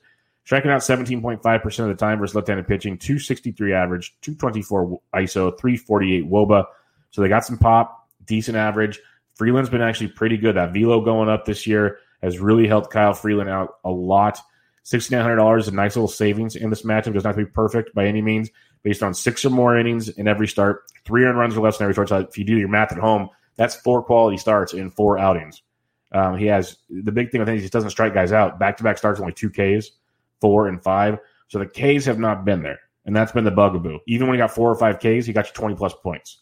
striking 0.44 0.70
out 0.70 0.80
17.5% 0.80 1.78
of 1.80 1.88
the 1.88 1.94
time 1.94 2.18
versus 2.18 2.34
left-handed 2.34 2.66
pitching, 2.68 2.96
263 2.96 3.72
average, 3.72 4.16
224 4.22 5.00
ISO, 5.14 5.58
348 5.58 6.30
WOBA. 6.30 6.64
So 7.10 7.20
they 7.20 7.28
got 7.28 7.44
some 7.44 7.58
pop, 7.58 8.08
decent 8.24 8.56
average. 8.56 9.00
Freeland's 9.34 9.70
been 9.70 9.82
actually 9.82 10.08
pretty 10.08 10.36
good. 10.36 10.56
That 10.56 10.72
velo 10.72 11.00
going 11.00 11.28
up 11.28 11.44
this 11.44 11.66
year 11.66 11.98
has 12.22 12.38
really 12.38 12.66
helped 12.66 12.92
Kyle 12.92 13.12
Freeland 13.12 13.50
out 13.50 13.74
a 13.84 13.90
lot. 13.90 14.40
$6,900 14.84 15.58
is 15.58 15.68
a 15.68 15.72
nice 15.72 15.96
little 15.96 16.08
savings 16.08 16.54
in 16.54 16.70
this 16.70 16.82
matchup. 16.82 17.12
Does 17.12 17.24
not 17.24 17.30
have 17.30 17.36
to 17.36 17.44
be 17.44 17.50
perfect 17.50 17.92
by 17.92 18.06
any 18.06 18.22
means. 18.22 18.48
Based 18.84 19.02
on 19.02 19.14
six 19.14 19.44
or 19.44 19.50
more 19.50 19.76
innings 19.76 20.08
in 20.10 20.28
every 20.28 20.46
start, 20.46 20.84
three 21.04 21.24
earned 21.24 21.38
runs 21.38 21.56
or 21.56 21.60
less 21.60 21.80
in 21.80 21.84
every 21.84 21.94
start. 21.94 22.08
So 22.08 22.18
if 22.20 22.38
you 22.38 22.44
do 22.44 22.56
your 22.56 22.68
math 22.68 22.92
at 22.92 22.98
home, 22.98 23.28
that's 23.56 23.74
four 23.74 24.02
quality 24.04 24.36
starts 24.36 24.74
in 24.74 24.90
four 24.90 25.18
outings. 25.18 25.62
Um, 26.16 26.38
he 26.38 26.46
has 26.46 26.78
the 26.88 27.12
big 27.12 27.30
thing 27.30 27.40
with 27.40 27.48
him 27.48 27.56
is 27.56 27.62
he 27.62 27.68
doesn't 27.68 27.90
strike 27.90 28.14
guys 28.14 28.32
out. 28.32 28.58
Back 28.58 28.78
to 28.78 28.82
back 28.82 28.96
starts, 28.96 29.20
only 29.20 29.34
two 29.34 29.50
Ks, 29.50 29.90
four 30.40 30.68
and 30.68 30.82
five. 30.82 31.18
So 31.48 31.58
the 31.58 31.66
Ks 31.66 32.06
have 32.06 32.18
not 32.18 32.44
been 32.44 32.62
there. 32.62 32.80
And 33.04 33.14
that's 33.14 33.32
been 33.32 33.44
the 33.44 33.50
bugaboo. 33.50 33.98
Even 34.06 34.26
when 34.26 34.34
he 34.34 34.38
got 34.38 34.50
four 34.50 34.70
or 34.70 34.76
five 34.76 34.98
Ks, 34.98 35.26
he 35.26 35.32
got 35.34 35.46
you 35.46 35.52
20 35.52 35.74
plus 35.74 35.94
points. 36.02 36.38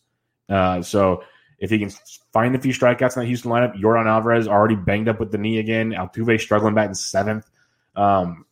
Uh, 0.49 0.81
so 0.81 1.25
if 1.59 1.71
he 1.71 1.79
can 1.79 1.91
find 2.33 2.55
a 2.55 2.61
few 2.61 2.73
strikeouts 2.73 3.17
in 3.17 3.23
that 3.23 3.27
Houston 3.27 3.51
lineup, 3.51 3.79
Yordan 3.79 4.07
Alvarez 4.07 4.47
already 4.47 4.77
banged 4.77 5.09
up 5.09 5.19
with 5.19 5.33
the 5.33 5.39
knee 5.39 5.59
again. 5.59 5.91
Altuve 5.91 6.41
struggling 6.41 6.75
back 6.75 6.89
in 6.89 6.95
seventh. 6.95 7.51
Um, 7.97 8.47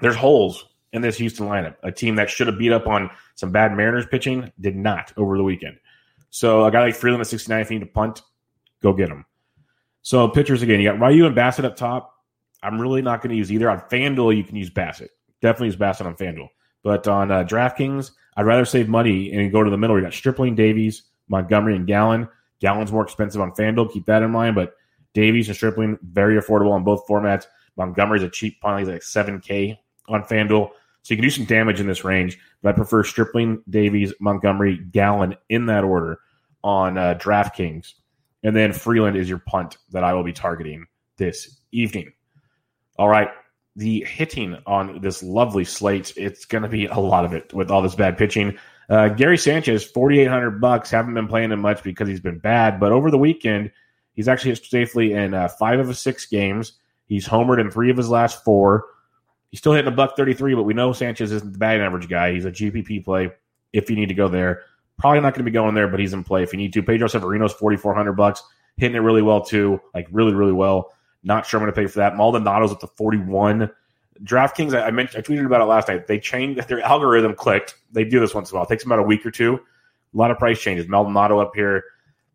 there's 0.00 0.16
holes 0.16 0.66
in 0.92 1.00
this 1.00 1.16
Houston 1.16 1.46
lineup. 1.46 1.76
A 1.84 1.92
team 1.92 2.16
that 2.16 2.28
should 2.28 2.48
have 2.48 2.58
beat 2.58 2.72
up 2.72 2.88
on 2.88 3.10
some 3.36 3.52
bad 3.52 3.76
Mariners 3.76 4.06
pitching 4.06 4.52
did 4.60 4.74
not 4.74 5.12
over 5.16 5.36
the 5.36 5.44
weekend. 5.44 5.78
So 6.30 6.64
a 6.64 6.72
guy 6.72 6.80
like 6.80 6.96
Freeland 6.96 7.20
at 7.20 7.28
69, 7.28 7.60
if 7.60 7.70
you 7.70 7.78
need 7.78 7.84
to 7.84 7.92
punt, 7.92 8.22
go 8.82 8.92
get 8.92 9.08
him. 9.08 9.24
So 10.06 10.28
pitchers 10.28 10.62
again, 10.62 10.78
you 10.78 10.88
got 10.88 11.00
Ryu 11.00 11.26
and 11.26 11.34
Bassitt 11.34 11.64
up 11.64 11.74
top. 11.74 12.14
I'm 12.62 12.80
really 12.80 13.02
not 13.02 13.22
going 13.22 13.30
to 13.30 13.36
use 13.36 13.50
either. 13.50 13.68
On 13.68 13.80
FanDuel, 13.90 14.36
you 14.36 14.44
can 14.44 14.54
use 14.54 14.70
Bassitt. 14.70 15.08
Definitely 15.42 15.66
use 15.66 15.76
Bassitt 15.76 16.06
on 16.06 16.14
FanDuel. 16.14 16.46
But 16.84 17.08
on 17.08 17.32
uh, 17.32 17.42
DraftKings, 17.42 18.12
I'd 18.36 18.46
rather 18.46 18.64
save 18.64 18.88
money 18.88 19.32
and 19.32 19.50
go 19.50 19.64
to 19.64 19.68
the 19.70 19.76
middle. 19.76 19.96
You 19.96 20.04
got 20.04 20.14
Stripling, 20.14 20.54
Davies, 20.54 21.02
Montgomery, 21.26 21.74
and 21.74 21.88
Gallen. 21.88 22.28
Gallen's 22.60 22.92
more 22.92 23.02
expensive 23.02 23.40
on 23.40 23.50
FanDuel. 23.50 23.92
Keep 23.92 24.06
that 24.06 24.22
in 24.22 24.30
mind. 24.30 24.54
But 24.54 24.74
Davies 25.12 25.48
and 25.48 25.56
Stripling, 25.56 25.98
very 26.04 26.40
affordable 26.40 26.70
on 26.70 26.84
both 26.84 27.04
formats. 27.08 27.46
Montgomery's 27.76 28.22
a 28.22 28.30
cheap 28.30 28.60
punt. 28.60 28.78
He's 28.78 28.88
like 28.88 29.02
7K 29.02 29.76
on 30.06 30.22
FanDuel. 30.22 30.70
So 31.02 31.14
you 31.14 31.16
can 31.16 31.24
do 31.24 31.30
some 31.30 31.46
damage 31.46 31.80
in 31.80 31.88
this 31.88 32.04
range. 32.04 32.38
But 32.62 32.68
I 32.68 32.72
prefer 32.76 33.02
Stripling, 33.02 33.60
Davies, 33.68 34.12
Montgomery, 34.20 34.78
Gallen 34.92 35.34
in 35.48 35.66
that 35.66 35.82
order 35.82 36.20
on 36.62 36.96
uh, 36.96 37.18
DraftKings. 37.20 37.94
And 38.42 38.54
then 38.54 38.72
Freeland 38.72 39.16
is 39.16 39.28
your 39.28 39.38
punt 39.38 39.76
that 39.90 40.04
I 40.04 40.12
will 40.12 40.24
be 40.24 40.32
targeting 40.32 40.86
this 41.16 41.58
evening. 41.72 42.12
All 42.98 43.08
right. 43.08 43.28
The 43.76 44.04
hitting 44.04 44.56
on 44.66 45.00
this 45.00 45.22
lovely 45.22 45.64
slate, 45.64 46.12
it's 46.16 46.44
going 46.44 46.62
to 46.62 46.68
be 46.68 46.86
a 46.86 46.98
lot 46.98 47.24
of 47.24 47.34
it 47.34 47.52
with 47.52 47.70
all 47.70 47.82
this 47.82 47.94
bad 47.94 48.16
pitching. 48.16 48.56
Uh, 48.88 49.08
Gary 49.08 49.36
Sanchez, 49.36 49.84
4,800 49.84 50.60
bucks. 50.60 50.90
Haven't 50.90 51.14
been 51.14 51.28
playing 51.28 51.52
him 51.52 51.60
much 51.60 51.82
because 51.82 52.08
he's 52.08 52.20
been 52.20 52.38
bad. 52.38 52.80
But 52.80 52.92
over 52.92 53.10
the 53.10 53.18
weekend, 53.18 53.72
he's 54.14 54.28
actually 54.28 54.52
hit 54.52 54.64
safely 54.64 55.12
in 55.12 55.34
uh, 55.34 55.48
five 55.48 55.78
of 55.78 55.88
his 55.88 55.98
six 55.98 56.26
games. 56.26 56.72
He's 57.06 57.28
homered 57.28 57.60
in 57.60 57.70
three 57.70 57.90
of 57.90 57.96
his 57.96 58.08
last 58.08 58.44
four. 58.44 58.86
He's 59.50 59.60
still 59.60 59.72
hitting 59.72 59.92
a 59.92 59.94
buck 59.94 60.16
33, 60.16 60.54
but 60.54 60.62
we 60.64 60.74
know 60.74 60.92
Sanchez 60.92 61.32
isn't 61.32 61.52
the 61.52 61.58
batting 61.58 61.82
average 61.82 62.08
guy. 62.08 62.32
He's 62.32 62.44
a 62.44 62.50
GPP 62.50 63.04
play 63.04 63.30
if 63.72 63.90
you 63.90 63.96
need 63.96 64.08
to 64.08 64.14
go 64.14 64.28
there. 64.28 64.62
Probably 64.98 65.20
not 65.20 65.34
going 65.34 65.44
to 65.44 65.50
be 65.50 65.54
going 65.54 65.74
there, 65.74 65.88
but 65.88 66.00
he's 66.00 66.12
in 66.12 66.24
play 66.24 66.42
if 66.42 66.52
you 66.52 66.58
need 66.58 66.72
to. 66.72 66.82
Pedro 66.82 67.08
Severino's 67.08 67.52
4,400 67.52 68.12
bucks, 68.12 68.42
hitting 68.76 68.96
it 68.96 69.00
really 69.00 69.22
well 69.22 69.42
too, 69.42 69.80
like 69.94 70.06
really, 70.10 70.32
really 70.34 70.52
well. 70.52 70.92
Not 71.22 71.46
sure 71.46 71.60
I'm 71.60 71.64
going 71.64 71.74
to 71.74 71.80
pay 71.80 71.86
for 71.86 71.98
that. 71.98 72.14
Maldonado's 72.14 72.72
at 72.72 72.80
the 72.80 72.86
41. 72.86 73.70
DraftKings, 74.22 74.74
I, 74.74 74.86
I 74.86 74.90
mentioned, 74.90 75.22
I 75.22 75.28
tweeted 75.28 75.44
about 75.44 75.60
it 75.60 75.64
last 75.64 75.88
night. 75.88 76.06
They 76.06 76.18
changed 76.18 76.66
their 76.68 76.80
algorithm 76.80 77.34
clicked. 77.34 77.74
They 77.92 78.04
do 78.04 78.20
this 78.20 78.34
once 78.34 78.50
in 78.50 78.54
a 78.54 78.58
while. 78.58 78.64
It 78.64 78.68
takes 78.68 78.84
them 78.84 78.92
about 78.92 79.04
a 79.04 79.06
week 79.06 79.26
or 79.26 79.30
two. 79.30 79.56
A 79.56 80.16
lot 80.16 80.30
of 80.30 80.38
price 80.38 80.60
changes. 80.60 80.88
Maldonado 80.88 81.38
up 81.38 81.52
here 81.54 81.84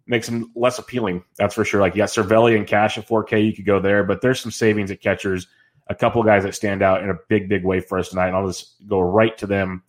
makes 0.06 0.28
him 0.28 0.52
less 0.56 0.78
appealing. 0.78 1.24
That's 1.38 1.56
for 1.56 1.66
sure. 1.66 1.82
Like 1.82 1.96
you 1.96 2.00
got 2.00 2.10
Cervelli 2.10 2.56
and 2.56 2.68
Cash 2.68 2.98
at 2.98 3.08
4K. 3.08 3.46
You 3.46 3.54
could 3.54 3.66
go 3.66 3.80
there, 3.80 4.04
but 4.04 4.22
there's 4.22 4.40
some 4.40 4.52
savings 4.52 4.92
at 4.92 5.02
catchers. 5.02 5.48
A 5.88 5.96
couple 5.96 6.22
guys 6.24 6.44
that 6.44 6.54
stand 6.54 6.84
out 6.84 7.04
in 7.04 7.10
a 7.10 7.16
big, 7.28 7.50
big 7.50 7.64
way 7.64 7.80
for 7.80 7.98
us 7.98 8.10
tonight. 8.10 8.28
And 8.28 8.36
I'll 8.36 8.48
just 8.48 8.76
go 8.88 9.00
right 9.00 9.36
to 9.40 9.48
them 9.48 9.84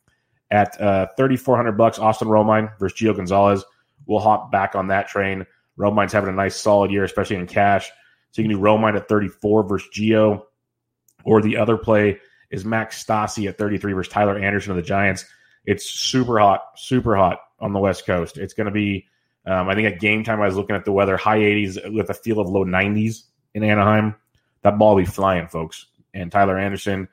at 0.52 0.78
uh, 0.80 1.06
3,400 1.16 1.72
bucks. 1.72 1.98
Austin 1.98 2.28
Romine 2.28 2.78
versus 2.78 2.96
Gio 2.96 3.16
Gonzalez. 3.16 3.64
We'll 4.06 4.20
hop 4.20 4.52
back 4.52 4.74
on 4.74 4.88
that 4.88 5.08
train. 5.08 5.46
Romine's 5.78 6.12
having 6.12 6.28
a 6.28 6.36
nice 6.36 6.60
solid 6.60 6.90
year, 6.90 7.04
especially 7.04 7.36
in 7.36 7.46
cash. 7.46 7.90
So 8.30 8.42
you 8.42 8.48
can 8.48 8.56
do 8.56 8.62
Romine 8.62 8.94
at 8.94 9.08
34 9.08 9.64
versus 9.64 9.88
Gio. 9.96 10.44
Or 11.24 11.40
the 11.40 11.56
other 11.56 11.78
play 11.78 12.20
is 12.50 12.64
Max 12.64 13.02
Stassi 13.02 13.48
at 13.48 13.56
33 13.56 13.94
versus 13.94 14.12
Tyler 14.12 14.38
Anderson 14.38 14.72
of 14.72 14.76
the 14.76 14.82
Giants. 14.82 15.24
It's 15.64 15.88
super 15.88 16.38
hot, 16.38 16.62
super 16.76 17.16
hot 17.16 17.38
on 17.58 17.72
the 17.72 17.78
West 17.78 18.04
Coast. 18.04 18.36
It's 18.36 18.52
going 18.52 18.66
to 18.66 18.72
be, 18.72 19.06
um, 19.46 19.68
I 19.68 19.74
think 19.74 19.88
at 19.88 20.00
game 20.00 20.22
time, 20.22 20.42
I 20.42 20.46
was 20.46 20.56
looking 20.56 20.76
at 20.76 20.84
the 20.84 20.92
weather, 20.92 21.16
high 21.16 21.38
80s 21.38 21.94
with 21.94 22.10
a 22.10 22.14
feel 22.14 22.40
of 22.40 22.48
low 22.48 22.64
90s 22.64 23.22
in 23.54 23.62
Anaheim. 23.62 24.16
That 24.62 24.78
ball 24.78 24.96
will 24.96 25.02
be 25.02 25.06
flying, 25.06 25.48
folks. 25.48 25.86
And 26.12 26.30
Tyler 26.30 26.58
Anderson, 26.58 27.08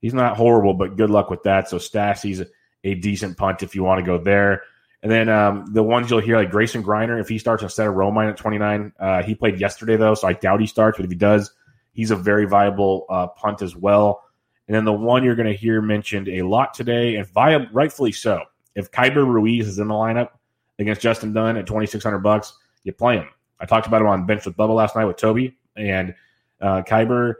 he's 0.00 0.12
not 0.12 0.36
horrible, 0.36 0.74
but 0.74 0.96
good 0.96 1.10
luck 1.10 1.30
with 1.30 1.44
that. 1.44 1.68
So 1.68 1.78
Stassi's 1.78 2.42
a 2.84 2.94
decent 2.94 3.36
punt 3.36 3.62
if 3.62 3.74
you 3.74 3.82
want 3.82 3.98
to 3.98 4.06
go 4.06 4.18
there. 4.18 4.62
And 5.02 5.10
then 5.10 5.28
um, 5.28 5.66
the 5.72 5.82
ones 5.82 6.10
you'll 6.10 6.20
hear, 6.20 6.36
like 6.36 6.50
Grayson 6.50 6.82
Greiner, 6.82 7.20
if 7.20 7.28
he 7.28 7.38
starts 7.38 7.62
instead 7.62 7.86
of 7.86 7.94
Romine 7.94 8.30
at 8.30 8.36
29, 8.38 8.92
uh, 8.98 9.22
he 9.22 9.34
played 9.34 9.60
yesterday, 9.60 9.96
though, 9.96 10.14
so 10.14 10.28
I 10.28 10.32
doubt 10.32 10.60
he 10.60 10.66
starts. 10.66 10.96
But 10.96 11.04
if 11.04 11.10
he 11.10 11.16
does, 11.16 11.52
he's 11.92 12.10
a 12.10 12.16
very 12.16 12.46
viable 12.46 13.04
uh, 13.10 13.26
punt 13.26 13.60
as 13.60 13.76
well. 13.76 14.22
And 14.66 14.74
then 14.74 14.86
the 14.86 14.94
one 14.94 15.22
you're 15.22 15.34
going 15.34 15.48
to 15.48 15.54
hear 15.54 15.82
mentioned 15.82 16.28
a 16.28 16.42
lot 16.42 16.72
today, 16.72 17.16
and 17.16 17.28
via, 17.28 17.66
rightfully 17.70 18.12
so. 18.12 18.44
If 18.74 18.90
Keibert 18.90 19.26
Ruiz 19.26 19.68
is 19.68 19.78
in 19.78 19.88
the 19.88 19.94
lineup 19.94 20.30
against 20.78 21.02
Justin 21.02 21.34
Dunn 21.34 21.58
at 21.58 21.66
2600 21.66 22.18
bucks, 22.20 22.54
you 22.82 22.92
play 22.92 23.16
him. 23.16 23.28
I 23.60 23.66
talked 23.66 23.86
about 23.86 24.00
him 24.00 24.08
on 24.08 24.26
bench 24.26 24.46
with 24.46 24.56
Bubba 24.56 24.74
last 24.74 24.96
night 24.96 25.04
with 25.04 25.16
Toby 25.16 25.56
and 25.76 26.14
uh, 26.60 26.82
Keibert. 26.82 27.34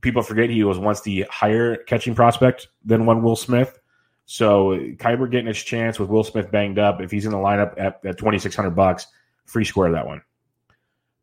People 0.00 0.22
forget 0.22 0.50
he 0.50 0.64
was 0.64 0.78
once 0.78 1.00
the 1.00 1.26
higher 1.30 1.76
catching 1.76 2.14
prospect 2.14 2.68
than 2.84 3.06
one 3.06 3.22
Will 3.22 3.36
Smith. 3.36 3.78
So 4.30 4.78
Keibert 4.96 5.30
getting 5.30 5.46
his 5.46 5.62
chance 5.62 5.98
with 5.98 6.10
Will 6.10 6.22
Smith 6.22 6.50
banged 6.50 6.78
up. 6.78 7.00
If 7.00 7.10
he's 7.10 7.24
in 7.24 7.32
the 7.32 7.38
lineup 7.38 7.72
at, 7.80 8.04
at 8.04 8.18
2600 8.18 8.72
bucks, 8.72 9.06
free 9.46 9.64
square 9.64 9.90
that 9.92 10.06
one. 10.06 10.20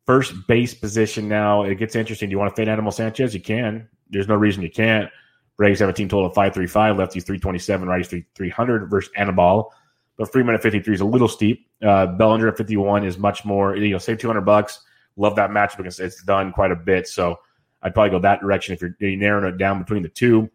First 0.06 0.34
base 0.48 0.74
position 0.74 1.28
now, 1.28 1.62
it 1.62 1.76
gets 1.76 1.94
interesting. 1.94 2.28
Do 2.28 2.32
you 2.32 2.38
want 2.40 2.50
to 2.50 2.60
fade 2.60 2.68
Anibal 2.68 2.90
Sanchez? 2.90 3.32
You 3.32 3.40
can. 3.40 3.88
There's 4.10 4.26
no 4.26 4.34
reason 4.34 4.60
you 4.60 4.70
can't. 4.72 5.08
Braves 5.56 5.78
have 5.78 5.88
a 5.88 5.92
team 5.92 6.08
total 6.08 6.26
of 6.26 6.34
535, 6.34 6.96
lefties 6.96 7.24
327, 7.24 7.86
righties 7.86 8.24
300 8.34 8.90
versus 8.90 9.12
Anibal. 9.14 9.72
But 10.16 10.32
Freeman 10.32 10.56
at 10.56 10.62
53 10.62 10.94
is 10.94 11.00
a 11.00 11.04
little 11.04 11.28
steep. 11.28 11.64
Uh, 11.80 12.06
Bellinger 12.06 12.48
at 12.48 12.56
51 12.56 13.04
is 13.04 13.18
much 13.18 13.44
more, 13.44 13.76
you 13.76 13.90
know, 13.90 13.98
save 13.98 14.18
200 14.18 14.40
bucks. 14.40 14.80
Love 15.16 15.36
that 15.36 15.50
matchup 15.50 15.76
because 15.76 16.00
it's 16.00 16.24
done 16.24 16.50
quite 16.50 16.72
a 16.72 16.76
bit. 16.76 17.06
So 17.06 17.36
I'd 17.82 17.94
probably 17.94 18.10
go 18.10 18.18
that 18.18 18.40
direction 18.40 18.74
if 18.74 18.82
you're, 18.82 18.96
you're 18.98 19.16
narrowing 19.16 19.54
it 19.54 19.58
down 19.58 19.78
between 19.78 20.02
the 20.02 20.08
two. 20.08 20.50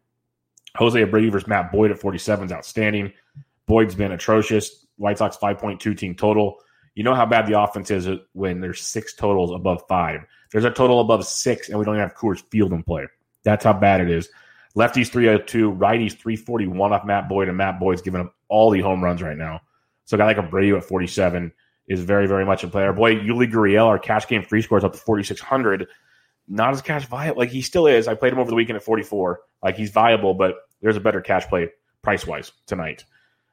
Jose 0.78 1.00
Abreu 1.00 1.32
versus 1.32 1.48
Matt 1.48 1.72
Boyd 1.72 1.92
at 1.92 2.00
47 2.00 2.46
is 2.46 2.52
outstanding. 2.52 3.14
Boyd's 3.68 3.96
been 3.96 4.12
atrocious. 4.12 4.86
White 4.98 5.18
Sox 5.18 5.38
5.2 5.38 5.98
team 5.98 6.16
total. 6.16 6.60
You 6.96 7.04
know 7.04 7.16
how 7.16 7.26
bad 7.26 7.48
the 7.48 7.60
offense 7.60 7.90
is 7.90 8.08
when 8.34 8.60
there's 8.60 8.82
six 8.82 9.16
totals 9.16 9.52
above 9.52 9.84
five. 9.88 10.22
There's 10.52 10.66
a 10.66 10.72
total 10.72 11.00
above 11.00 11.26
six, 11.26 11.70
and 11.70 11.80
we 11.80 11.86
don't 11.86 11.96
even 11.96 12.08
have 12.08 12.18
Coors 12.18 12.44
Field 12.52 12.74
in 12.74 12.84
play. 12.84 13.08
That's 13.44 13.64
how 13.64 13.74
bad 13.74 14.02
it 14.02 14.10
is. 14.10 14.30
Lefties 14.76 15.10
302, 15.10 15.72
righties 15.74 16.18
341 16.18 16.94
off 16.94 17.06
Matt 17.06 17.30
Boyd, 17.30 17.48
and 17.48 17.58
Matt 17.58 17.80
Boyd's 17.80 18.02
giving 18.02 18.22
up 18.22 18.36
all 18.48 18.70
the 18.70 18.82
home 18.82 19.04
runs 19.04 19.22
right 19.22 19.38
now. 19.38 19.62
So 20.06 20.16
a 20.16 20.18
guy 20.18 20.26
like 20.26 20.38
Abreu 20.38 20.78
at 20.78 20.84
47 20.84 21.52
is 21.88 22.02
very, 22.02 22.28
very 22.28 22.46
much 22.46 22.64
in 22.64 22.70
play. 22.70 22.84
Our 22.84 22.94
boy 22.94 23.16
Yuli 23.16 23.52
Gurriel, 23.52 23.86
our 23.86 24.00
cash 24.00 24.28
game 24.28 24.44
free 24.44 24.62
scores 24.62 24.84
up 24.84 24.94
to 24.94 25.00
4,600 25.00 25.88
not 26.52 26.74
as 26.74 26.82
cash 26.82 27.06
viable. 27.08 27.40
Like 27.40 27.50
he 27.50 27.62
still 27.62 27.88
is. 27.88 28.08
I 28.08 28.14
played 28.14 28.34
him 28.34 28.40
over 28.40 28.50
the 28.50 28.56
weekend 28.56 28.76
at 28.76 28.84
44. 28.84 29.40
Like 29.64 29.78
he's 29.78 29.90
viable, 29.90 30.34
but 30.34 30.56
there's 30.82 30.98
a 30.98 31.02
better 31.02 31.22
cash 31.22 31.48
play 31.48 31.70
price 32.02 32.28
wise 32.28 32.52
tonight. 32.68 33.06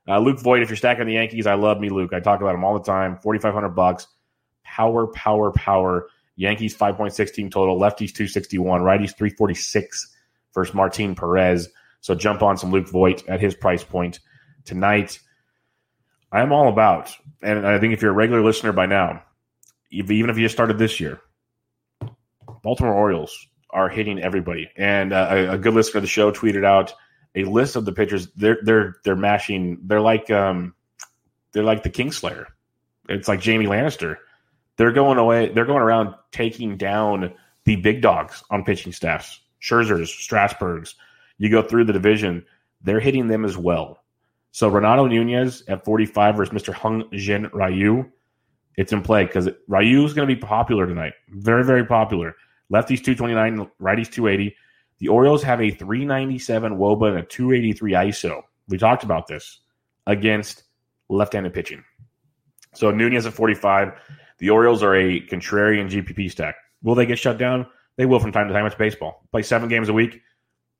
Uh, 0.09 0.19
Luke 0.19 0.41
Voit, 0.41 0.63
if 0.63 0.69
you're 0.69 0.77
stacking 0.77 1.07
the 1.07 1.13
Yankees, 1.13 1.47
I 1.47 1.55
love 1.55 1.79
me 1.79 1.91
Luke. 1.91 2.13
I 2.13 2.21
talk 2.21 2.41
about 2.41 2.55
him 2.55 2.65
all 2.65 2.77
the 2.77 2.85
time. 2.85 3.17
4,500 3.19 3.69
bucks. 3.71 4.09
Power, 4.65 5.07
power, 5.07 5.53
power. 5.53 6.09
Yankees 6.37 6.77
5.6 6.77 7.33
team 7.33 7.51
total. 7.51 7.79
Lefties 7.79 8.13
261. 8.13 8.81
Righties 8.81 9.17
346 9.17 10.17
versus 10.53 10.75
Martin 10.75 11.15
Perez. 11.15 11.69
So 12.01 12.15
jump 12.15 12.43
on 12.43 12.57
some 12.57 12.71
Luke 12.71 12.89
Voit 12.89 13.29
at 13.29 13.41
his 13.41 13.55
price 13.55 13.85
point 13.85 14.21
tonight. 14.65 15.21
I 16.33 16.41
am 16.41 16.53
all 16.53 16.69
about, 16.69 17.15
and 17.43 17.67
I 17.67 17.79
think 17.79 17.95
if 17.95 18.03
you're 18.03 18.11
a 18.11 18.15
regular 18.15 18.43
listener 18.43 18.73
by 18.73 18.87
now, 18.87 19.23
even 19.91 20.31
if 20.31 20.37
you 20.37 20.45
just 20.45 20.55
started 20.55 20.79
this 20.79 21.01
year, 21.01 21.21
Baltimore 22.69 22.93
Orioles 22.93 23.47
are 23.71 23.89
hitting 23.89 24.21
everybody. 24.21 24.69
And 24.77 25.15
uh, 25.15 25.29
a, 25.31 25.49
a, 25.53 25.59
good 25.59 25.73
listener 25.73 26.01
of 26.01 26.03
the 26.03 26.07
show 26.07 26.31
tweeted 26.31 26.67
out 26.67 26.93
a 27.35 27.45
list 27.45 27.77
of 27.77 27.87
the 27.87 27.93
pitchers. 27.93 28.29
They're 28.37 28.59
they're 28.63 28.97
they're 29.05 29.17
mashing. 29.17 29.79
They're 29.85 30.03
like 30.03 30.31
um, 30.31 30.75
they're 31.53 31.63
like 31.63 31.83
the 31.83 31.89
Kingslayer. 31.89 32.45
It's 33.09 33.27
like 33.27 33.41
Jamie 33.41 33.65
Lannister. 33.65 34.17
They're 34.77 34.93
going 34.93 35.17
away. 35.17 35.49
They're 35.49 35.65
going 35.65 35.81
around 35.81 36.15
taking 36.31 36.77
down 36.77 37.33
the 37.65 37.77
big 37.77 38.03
dogs 38.03 38.45
on 38.51 38.65
pitching 38.65 38.93
staffs. 38.93 39.41
Scherzers, 39.63 40.09
Strasburgs. 40.09 40.95
You 41.39 41.49
go 41.49 41.63
through 41.63 41.87
the 41.87 41.95
division. 41.95 42.45
They're 42.83 43.01
hitting 43.01 43.29
them 43.29 43.47
as 43.47 43.57
well. 43.57 44.05
So 44.53 44.69
Renato 44.69 45.07
Nunez 45.07 45.63
at 45.69 45.87
45 45.87 46.37
versus 46.37 46.53
Mr. 46.53 46.75
Hyun-Jin 46.75 47.49
Ryu. 47.55 48.11
It's 48.77 48.93
in 48.93 49.01
play 49.01 49.25
because 49.25 49.49
Ryu 49.69 50.05
is 50.05 50.13
going 50.13 50.29
to 50.29 50.35
be 50.35 50.39
popular 50.39 50.87
tonight. 50.87 51.15
Very, 51.31 51.65
very 51.65 51.87
popular. 51.87 52.37
Lefties 52.73 53.03
229, 53.03 53.71
righties 53.81 54.11
280. 54.11 54.55
The 54.99 55.09
Orioles 55.09 55.43
have 55.43 55.61
a 55.61 55.71
397 55.71 56.77
Woba 56.77 57.09
and 57.09 57.19
a 57.19 57.23
283 57.23 57.93
ISO. 57.93 58.43
We 58.69 58.79
talked 58.79 59.05
about 59.05 59.27
this 59.27 59.61
against 60.07 60.65
left-handed 61.09 61.55
pitching. 61.55 61.85
So 62.75 62.91
Nunez 62.91 63.27
at 63.27 63.33
45. 63.33 63.93
The 64.39 64.51
Orioles 64.51 64.83
are 64.83 64.95
a 64.95 65.21
contrarian 65.21 65.89
GPP 65.89 66.31
stack. 66.31 66.57
Will 66.83 66.95
they 66.95 67.07
get 67.07 67.19
shut 67.19 67.39
down? 67.39 67.67
They 67.97 68.07
will 68.07 68.21
from 68.21 68.33
time 68.33 68.49
to 68.49 68.55
time. 68.55 68.67
It's 68.67 68.75
baseball. 68.75 69.25
Play 69.31 69.43
seven 69.43 69.69
games 69.69 69.89
a 69.89 69.93
week. 69.93 70.21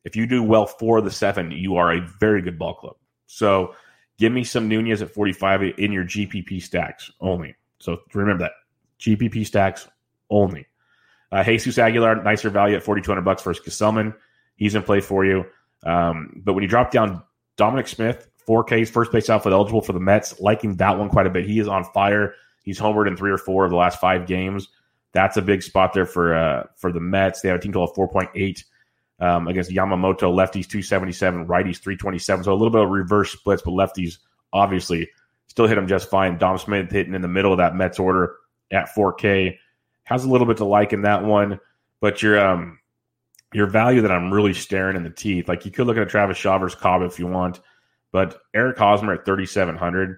If 0.05 0.15
you 0.15 0.27
do 0.27 0.43
well 0.43 0.67
four 0.67 0.99
of 0.99 1.05
the 1.05 1.11
seven, 1.11 1.51
you 1.51 1.77
are 1.77 1.93
a 1.93 2.01
very 2.01 2.41
good 2.41 2.59
ball 2.59 2.75
club. 2.75 2.97
So 3.27 3.75
give 4.19 4.33
me 4.33 4.45
some 4.45 4.69
Nunez 4.69 5.03
at 5.03 5.11
45 5.11 5.63
in 5.79 5.93
your 5.93 6.05
GPP 6.05 6.63
stacks 6.63 7.11
only. 7.21 7.57
So 7.81 7.99
remember 8.15 8.45
that 8.45 8.53
GPP 9.01 9.47
stacks 9.47 9.89
only. 10.31 10.67
Uh, 11.31 11.45
Jesus 11.45 11.79
Aguilar, 11.79 12.23
nicer 12.23 12.51
value 12.51 12.77
at 12.77 12.83
4,200 12.83 13.23
bucks 13.23 13.43
versus 13.43 13.65
Gsellman. 13.65 14.15
He's 14.57 14.75
in 14.75 14.83
play 14.83 15.01
for 15.01 15.25
you. 15.25 15.45
Um, 15.85 16.43
but 16.45 16.55
when 16.55 16.63
you 16.63 16.69
drop 16.69 16.91
down 16.91 17.23
Dominic 17.57 17.89
Smith, 17.89 18.29
4Ks, 18.49 18.89
first 18.89 19.13
base 19.13 19.29
outfield 19.29 19.53
eligible 19.53 19.83
for 19.83 19.93
the 19.93 20.01
Mets, 20.01 20.41
liking 20.41 20.77
that 20.77 20.99
one 20.99 21.11
quite 21.11 21.27
a 21.27 21.31
bit. 21.31 21.45
He 21.47 21.59
is 21.59 21.69
on 21.69 21.85
fire. 21.85 22.35
He's 22.65 22.79
homered 22.79 23.07
in 23.07 23.17
three 23.17 23.31
or 23.31 23.39
four 23.39 23.65
of 23.65 23.71
the 23.71 23.77
last 23.77 24.01
five 24.01 24.27
games. 24.27 24.69
That's 25.13 25.37
a 25.37 25.43
big 25.43 25.63
spot 25.63 25.93
there 25.93 26.07
for 26.07 26.35
uh, 26.35 26.65
for 26.77 26.93
the 26.93 27.01
Mets. 27.01 27.41
They 27.41 27.49
have 27.49 27.59
a 27.59 27.61
team 27.61 27.73
total 27.73 27.89
of 27.89 28.11
4.8 28.11 28.65
um, 29.21 29.49
against 29.49 29.71
Yamamoto. 29.71 30.33
Lefties 30.33 30.69
277, 30.69 31.47
righties 31.47 31.79
327. 31.79 32.45
So 32.45 32.53
a 32.53 32.55
little 32.55 32.71
bit 32.71 32.83
of 32.83 32.91
reverse 32.91 33.33
splits, 33.33 33.63
but 33.63 33.73
lefties 33.73 34.19
obviously 34.53 35.09
still 35.47 35.67
hit 35.67 35.79
him 35.79 35.89
just 35.89 36.11
fine. 36.11 36.39
Dom 36.39 36.59
Smith 36.59 36.91
hitting 36.91 37.15
in 37.15 37.23
the 37.23 37.29
middle 37.29 37.53
of 37.53 37.59
that 37.59 37.75
Mets 37.75 37.99
order 37.99 38.37
at 38.71 38.89
4K 38.95 39.57
has 40.09 40.25
a 40.25 40.29
little 40.29 40.47
bit 40.47 40.57
to 40.57 40.65
like 40.65 40.95
in 40.95 41.03
that 41.03 41.23
one, 41.23 41.61
but 42.01 42.23
your 42.23 42.41
um 42.41 42.79
your 43.53 43.67
value 43.67 44.01
that 44.01 44.11
I'm 44.11 44.33
really 44.33 44.55
staring 44.55 44.97
in 44.97 45.05
the 45.05 45.11
teeth. 45.11 45.49
Like 45.49 45.67
you 45.67 45.71
could 45.71 45.87
look 45.87 45.97
at 45.97 46.03
a 46.03 46.07
Travis 46.07 46.39
Shaw 46.39 46.59
versus 46.59 46.81
Cobb 46.81 47.03
if 47.03 47.19
you 47.19 47.27
want, 47.27 47.61
but 48.11 48.41
Eric 48.55 48.79
Hosmer 48.79 49.15
at 49.15 49.27
3,700. 49.27 50.17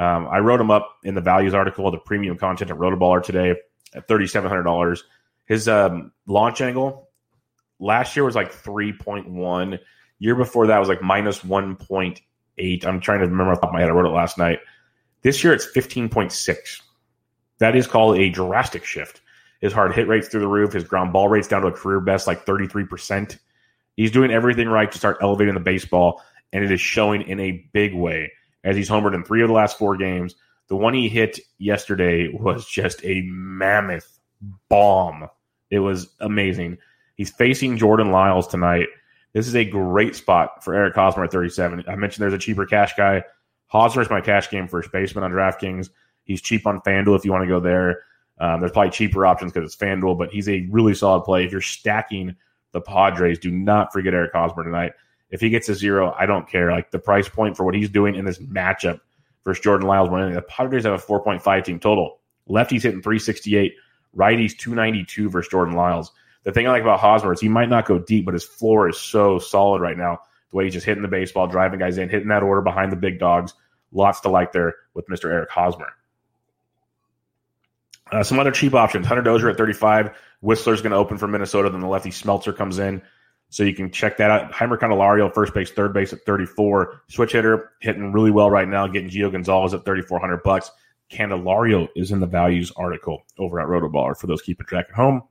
Um, 0.00 0.28
I 0.28 0.38
wrote 0.38 0.60
him 0.60 0.70
up 0.70 0.98
in 1.04 1.14
the 1.14 1.20
values 1.20 1.54
article, 1.54 1.90
the 1.90 1.98
premium 1.98 2.36
content 2.36 2.70
at 2.70 2.76
Rotoballer 2.76 3.22
today 3.22 3.54
at 3.94 4.08
$3,700. 4.08 5.00
His 5.46 5.68
um, 5.68 6.12
launch 6.26 6.60
angle 6.60 7.08
last 7.78 8.16
year 8.16 8.24
was 8.24 8.34
like 8.34 8.52
3.1. 8.52 9.78
Year 10.20 10.34
before 10.34 10.66
that 10.66 10.78
was 10.78 10.88
like 10.88 11.02
minus 11.02 11.40
1.8. 11.40 12.86
I'm 12.86 13.00
trying 13.00 13.20
to 13.20 13.26
remember 13.26 13.52
off 13.52 13.58
the 13.58 13.66
top 13.66 13.70
of 13.70 13.74
my 13.74 13.80
head. 13.80 13.88
I 13.88 13.92
wrote 13.92 14.06
it 14.06 14.14
last 14.14 14.36
night. 14.36 14.58
This 15.22 15.42
year 15.42 15.52
it's 15.52 15.66
15.6. 15.66 16.80
That 17.58 17.74
is 17.74 17.86
called 17.86 18.18
a 18.18 18.30
drastic 18.30 18.84
shift. 18.84 19.20
His 19.60 19.72
hard 19.72 19.94
hit 19.94 20.08
rates 20.08 20.28
through 20.28 20.40
the 20.40 20.48
roof. 20.48 20.72
His 20.72 20.84
ground 20.84 21.12
ball 21.12 21.28
rates 21.28 21.48
down 21.48 21.62
to 21.62 21.68
a 21.68 21.72
career 21.72 22.00
best, 22.00 22.26
like 22.26 22.46
33%. 22.46 23.38
He's 23.96 24.12
doing 24.12 24.30
everything 24.30 24.68
right 24.68 24.90
to 24.90 24.98
start 24.98 25.18
elevating 25.20 25.54
the 25.54 25.60
baseball, 25.60 26.22
and 26.52 26.64
it 26.64 26.70
is 26.70 26.80
showing 26.80 27.22
in 27.22 27.40
a 27.40 27.68
big 27.72 27.94
way 27.94 28.32
as 28.62 28.76
he's 28.76 28.88
homered 28.88 29.14
in 29.14 29.24
three 29.24 29.42
of 29.42 29.48
the 29.48 29.54
last 29.54 29.78
four 29.78 29.96
games. 29.96 30.36
The 30.68 30.76
one 30.76 30.94
he 30.94 31.08
hit 31.08 31.40
yesterday 31.58 32.28
was 32.32 32.66
just 32.66 33.04
a 33.04 33.22
mammoth 33.24 34.18
bomb. 34.68 35.28
It 35.70 35.80
was 35.80 36.08
amazing. 36.20 36.78
He's 37.16 37.30
facing 37.30 37.78
Jordan 37.78 38.12
Lyles 38.12 38.46
tonight. 38.46 38.86
This 39.32 39.48
is 39.48 39.56
a 39.56 39.64
great 39.64 40.14
spot 40.14 40.62
for 40.64 40.74
Eric 40.74 40.94
Hosmer 40.94 41.24
at 41.24 41.32
37. 41.32 41.84
I 41.88 41.96
mentioned 41.96 42.22
there's 42.22 42.32
a 42.32 42.38
cheaper 42.38 42.66
cash 42.66 42.94
guy. 42.96 43.24
Hosmer 43.66 44.02
is 44.02 44.10
my 44.10 44.20
cash 44.20 44.50
game 44.50 44.68
first 44.68 44.92
baseman 44.92 45.24
on 45.24 45.32
DraftKings. 45.32 45.90
He's 46.24 46.40
cheap 46.40 46.66
on 46.66 46.80
FanDuel 46.80 47.18
if 47.18 47.24
you 47.24 47.32
want 47.32 47.42
to 47.42 47.48
go 47.48 47.60
there. 47.60 48.02
Um, 48.40 48.60
there's 48.60 48.72
probably 48.72 48.90
cheaper 48.90 49.26
options 49.26 49.52
because 49.52 49.66
it's 49.72 49.80
FanDuel, 49.80 50.18
but 50.18 50.30
he's 50.30 50.48
a 50.48 50.66
really 50.70 50.94
solid 50.94 51.22
play. 51.22 51.44
If 51.44 51.52
you're 51.52 51.60
stacking 51.60 52.36
the 52.72 52.80
Padres, 52.80 53.38
do 53.38 53.50
not 53.50 53.92
forget 53.92 54.14
Eric 54.14 54.32
Hosmer 54.32 54.64
tonight. 54.64 54.92
If 55.30 55.40
he 55.40 55.50
gets 55.50 55.68
a 55.68 55.74
zero, 55.74 56.14
I 56.18 56.26
don't 56.26 56.48
care. 56.48 56.70
Like 56.70 56.90
the 56.90 56.98
price 56.98 57.28
point 57.28 57.56
for 57.56 57.64
what 57.64 57.74
he's 57.74 57.90
doing 57.90 58.14
in 58.14 58.24
this 58.24 58.38
matchup 58.38 59.00
versus 59.44 59.62
Jordan 59.62 59.88
Lyles 59.88 60.08
winning, 60.08 60.32
the 60.32 60.42
Padres 60.42 60.84
have 60.84 60.94
a 60.94 60.98
4.5 60.98 61.64
team 61.64 61.80
total. 61.80 62.20
Lefties 62.48 62.82
hitting 62.82 63.02
368, 63.02 63.74
righties 64.16 64.56
292 64.56 65.28
versus 65.28 65.50
Jordan 65.50 65.74
Lyles. 65.74 66.12
The 66.44 66.52
thing 66.52 66.66
I 66.66 66.70
like 66.70 66.82
about 66.82 67.00
Hosmer 67.00 67.32
is 67.32 67.40
he 67.40 67.48
might 67.48 67.68
not 67.68 67.84
go 67.84 67.98
deep, 67.98 68.24
but 68.24 68.34
his 68.34 68.44
floor 68.44 68.88
is 68.88 68.98
so 68.98 69.38
solid 69.38 69.82
right 69.82 69.98
now. 69.98 70.20
The 70.50 70.56
way 70.56 70.64
he's 70.64 70.72
just 70.72 70.86
hitting 70.86 71.02
the 71.02 71.08
baseball, 71.08 71.46
driving 71.46 71.78
guys 71.78 71.98
in, 71.98 72.08
hitting 72.08 72.28
that 72.28 72.42
order 72.42 72.62
behind 72.62 72.90
the 72.90 72.96
big 72.96 73.18
dogs. 73.18 73.52
Lots 73.92 74.20
to 74.20 74.30
like 74.30 74.52
there 74.52 74.76
with 74.94 75.06
Mr. 75.08 75.26
Eric 75.26 75.50
Hosmer. 75.50 75.92
Uh, 78.10 78.22
some 78.22 78.38
other 78.38 78.50
cheap 78.50 78.74
options. 78.74 79.06
Hunter 79.06 79.22
Dozier 79.22 79.50
at 79.50 79.56
35. 79.56 80.16
Wisler's 80.42 80.80
going 80.80 80.92
to 80.92 80.96
open 80.96 81.18
for 81.18 81.28
Minnesota. 81.28 81.70
Then 81.70 81.80
the 81.80 81.88
lefty 81.88 82.10
Smeltzer 82.10 82.56
comes 82.56 82.78
in. 82.78 83.02
So 83.50 83.62
you 83.62 83.74
can 83.74 83.90
check 83.90 84.18
that 84.18 84.30
out. 84.30 84.52
Jeimer 84.52 84.78
Candelario, 84.78 85.32
first 85.32 85.54
base, 85.54 85.70
third 85.70 85.94
base 85.94 86.12
at 86.12 86.24
34. 86.26 87.02
Switch 87.08 87.32
hitter, 87.32 87.72
hitting 87.80 88.12
really 88.12 88.30
well 88.30 88.50
right 88.50 88.68
now, 88.68 88.86
getting 88.86 89.08
Gio 89.08 89.32
Gonzalez 89.32 89.72
at 89.72 89.84
3,400 89.84 90.42
bucks. 90.42 90.70
Candelario 91.10 91.88
is 91.96 92.10
in 92.10 92.20
the 92.20 92.26
values 92.26 92.70
article 92.76 93.24
over 93.38 93.58
at 93.60 93.66
Rotoballer 93.66 94.16
for 94.16 94.26
those 94.26 94.42
keeping 94.42 94.66
track 94.66 94.86
at 94.90 94.94
home. 94.94 95.22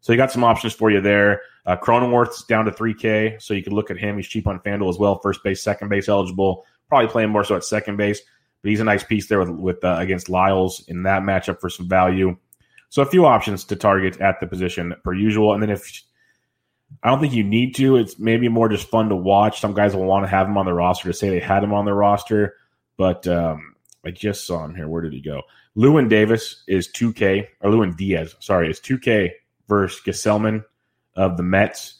So 0.00 0.12
you 0.12 0.16
got 0.16 0.32
some 0.32 0.44
options 0.44 0.72
for 0.72 0.90
you 0.90 1.02
there. 1.02 1.42
Uh, 1.66 1.76
Cronenworth's 1.76 2.44
down 2.44 2.64
to 2.64 2.70
3K, 2.70 3.42
so 3.42 3.52
you 3.52 3.62
can 3.62 3.74
look 3.74 3.90
at 3.90 3.98
him. 3.98 4.16
He's 4.16 4.28
cheap 4.28 4.46
on 4.46 4.60
FanDuel 4.60 4.88
as 4.88 4.98
well. 4.98 5.18
First 5.18 5.42
base, 5.42 5.62
second 5.62 5.88
base 5.88 6.08
eligible. 6.08 6.64
Probably 6.88 7.08
playing 7.08 7.28
more 7.30 7.44
so 7.44 7.56
at 7.56 7.64
second 7.64 7.96
base 7.96 8.22
but 8.62 8.70
he's 8.70 8.80
a 8.80 8.84
nice 8.84 9.04
piece 9.04 9.28
there 9.28 9.38
with, 9.38 9.50
with 9.50 9.84
uh, 9.84 9.96
against 9.98 10.28
Lyles 10.28 10.84
in 10.88 11.04
that 11.04 11.22
matchup 11.22 11.60
for 11.60 11.70
some 11.70 11.88
value. 11.88 12.36
So 12.90 13.02
a 13.02 13.06
few 13.06 13.26
options 13.26 13.64
to 13.64 13.76
target 13.76 14.20
at 14.20 14.40
the 14.40 14.46
position 14.46 14.94
per 15.04 15.12
usual, 15.12 15.52
and 15.52 15.62
then 15.62 15.70
if 15.70 16.02
I 17.02 17.10
don't 17.10 17.20
think 17.20 17.34
you 17.34 17.44
need 17.44 17.74
to, 17.76 17.96
it's 17.96 18.18
maybe 18.18 18.48
more 18.48 18.68
just 18.68 18.88
fun 18.88 19.10
to 19.10 19.16
watch. 19.16 19.60
Some 19.60 19.74
guys 19.74 19.94
will 19.94 20.04
want 20.04 20.24
to 20.24 20.30
have 20.30 20.46
him 20.46 20.56
on 20.56 20.66
the 20.66 20.72
roster 20.72 21.08
to 21.08 21.12
say 21.12 21.28
they 21.28 21.40
had 21.40 21.62
him 21.62 21.74
on 21.74 21.84
their 21.84 21.94
roster, 21.94 22.56
but 22.96 23.26
um, 23.28 23.74
I 24.04 24.10
just 24.10 24.46
saw 24.46 24.64
him 24.64 24.74
here. 24.74 24.88
Where 24.88 25.02
did 25.02 25.12
he 25.12 25.20
go? 25.20 25.42
Lewin 25.74 26.08
Davis 26.08 26.64
is 26.66 26.88
2K, 26.88 27.46
or 27.60 27.70
Lewin 27.70 27.94
Diaz, 27.94 28.34
sorry, 28.40 28.70
is 28.70 28.80
2K 28.80 29.30
versus 29.68 30.00
Gsellman 30.04 30.64
of 31.14 31.36
the 31.36 31.42
Mets. 31.42 31.94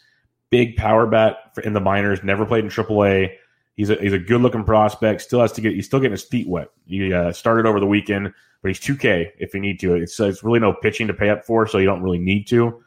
Big 0.51 0.77
power 0.77 1.07
bat 1.07 1.37
in 1.63 1.75
the 1.75 1.81
minors, 1.81 2.25
never 2.25 2.47
played 2.47 2.65
in 2.65 2.71
AAA. 2.71 3.35
He's 3.79 3.91
a 3.91 3.95
he's 3.95 4.13
a 4.13 4.19
good 4.19 4.41
looking 4.41 4.65
prospect. 4.65 5.23
Still 5.23 5.41
has 5.41 5.53
to 5.53 5.61
get. 5.61 5.73
He's 5.73 5.87
still 5.87 6.01
getting 6.01 6.11
his 6.11 6.25
feet 6.25 6.49
wet. 6.49 6.69
He 6.87 7.13
uh, 7.13 7.33
started 7.33 7.65
over 7.65 7.79
the 7.79 7.87
weekend, 7.87 8.35
but 8.61 8.69
he's 8.69 8.81
2K 8.81 9.31
if 9.39 9.55
you 9.55 9.61
need 9.61 9.79
to. 9.79 9.95
It's 9.95 10.19
it's 10.19 10.43
really 10.43 10.59
no 10.59 10.75
pitching 10.75 11.07
to 11.07 11.15
pay 11.15 11.31
up 11.31 11.47
for, 11.47 11.65
so 11.69 11.79
you 11.79 11.87
don't 11.87 12.03
really 12.03 12.19
need 12.19 12.49
to. 12.49 12.83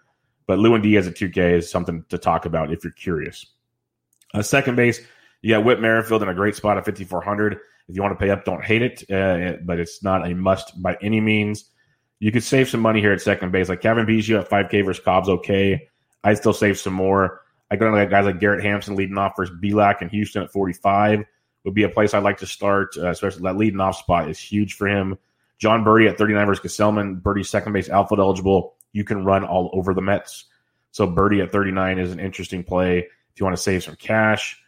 But 0.48 0.60
Lewin 0.60 0.82
Diaz 0.82 1.08
at 1.08 1.16
2K 1.16 1.54
is 1.54 1.72
something 1.72 2.04
to 2.10 2.18
talk 2.18 2.46
about 2.46 2.74
if 2.74 2.84
you're 2.84 2.92
curious. 2.92 3.46
Uh, 4.34 4.42
second 4.42 4.76
base, 4.76 5.00
you 5.42 5.56
got 5.56 5.64
Whit 5.64 5.80
Merrifield 5.80 6.24
in 6.24 6.30
a 6.30 6.34
great 6.34 6.58
spot 6.58 6.78
at 6.78 6.84
5400. 6.84 7.54
If 7.88 7.96
you 7.96 8.02
want 8.02 8.20
to 8.20 8.22
pay 8.22 8.30
up, 8.30 8.44
don't 8.44 8.64
hate 8.64 8.82
it, 8.82 9.10
uh, 9.10 9.60
but 9.64 9.80
it's 9.80 10.04
not 10.04 10.30
a 10.30 10.36
must 10.36 10.82
by 10.82 10.98
any 11.02 11.22
means. 11.22 11.72
You 12.20 12.34
could 12.34 12.44
save 12.44 12.68
some 12.68 12.82
money 12.82 13.00
here 13.00 13.14
at 13.14 13.22
second 13.22 13.54
base, 13.54 13.70
like 13.70 13.80
Cavan 13.80 14.06
Biggio 14.06 14.42
at 14.42 14.50
5K 14.50 14.84
versus 14.84 15.04
Cobb's 15.04 15.30
okay. 15.30 15.88
I'd 16.26 16.38
still 16.38 16.54
save 16.54 16.78
some 16.78 16.94
more. 16.94 17.40
I 17.72 17.78
go 17.78 17.90
to 17.90 18.06
guys 18.06 18.26
like 18.26 18.40
Garrett 18.42 18.64
Hampson 18.64 18.96
leading 18.96 19.18
off 19.18 19.34
versus 19.38 19.56
Bielak 19.64 20.02
in 20.02 20.10
Houston 20.10 20.44
at 20.44 20.52
45 20.52 21.24
would 21.64 21.74
be 21.74 21.84
a 21.84 21.90
place 21.90 22.14
I'd 22.14 22.24
like 22.24 22.40
to 22.40 22.48
start, 22.48 22.98
uh, 22.98 23.10
especially 23.10 23.44
that 23.44 23.56
leading 23.56 23.80
off 23.80 23.96
spot 23.96 24.30
is 24.30 24.38
huge 24.38 24.74
for 24.74 24.88
him. 24.88 25.18
Jon 25.58 25.86
Berti 25.86 26.10
at 26.10 26.18
39 26.18 26.48
versus 26.48 26.78
Gsellman. 26.78 27.22
Berti's 27.22 27.50
second 27.50 27.72
base 27.72 27.90
outfield 27.90 28.20
eligible. 28.20 28.76
You 28.92 29.04
can 29.04 29.24
run 29.24 29.46
all 29.46 29.70
over 29.74 29.94
the 29.94 30.02
Mets. 30.02 30.46
So 30.92 31.08
Berti 31.08 31.42
at 31.42 31.52
39 31.52 32.00
is 32.00 32.12
an 32.12 32.20
interesting 32.20 32.64
play 32.64 33.00
if 33.00 33.40
you 33.40 33.46
want 33.46 33.56
to 33.56 33.62
save 33.62 33.84
some 33.84 33.96
cash. 33.96 34.60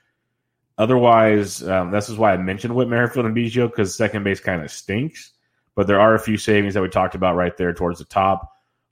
Otherwise, 0.77 1.67
um, 1.67 1.91
this 1.91 2.09
is 2.09 2.17
why 2.17 2.33
I 2.33 2.37
mentioned 2.37 2.73
Whit 2.73 2.87
Merrifield 2.87 3.25
and 3.25 3.35
Biggio 3.35 3.69
because 3.69 3.93
second 3.95 4.23
base 4.23 4.39
kind 4.39 4.63
of 4.63 4.71
stinks. 4.71 5.31
But 5.75 5.87
there 5.87 5.99
are 5.99 6.15
a 6.15 6.19
few 6.19 6.37
savings 6.37 6.75
that 6.75 6.81
we 6.81 6.89
talked 6.89 7.15
about 7.15 7.35
right 7.35 7.55
there 7.57 7.73
towards 7.73 7.99
the 7.99 8.05
top. 8.05 8.49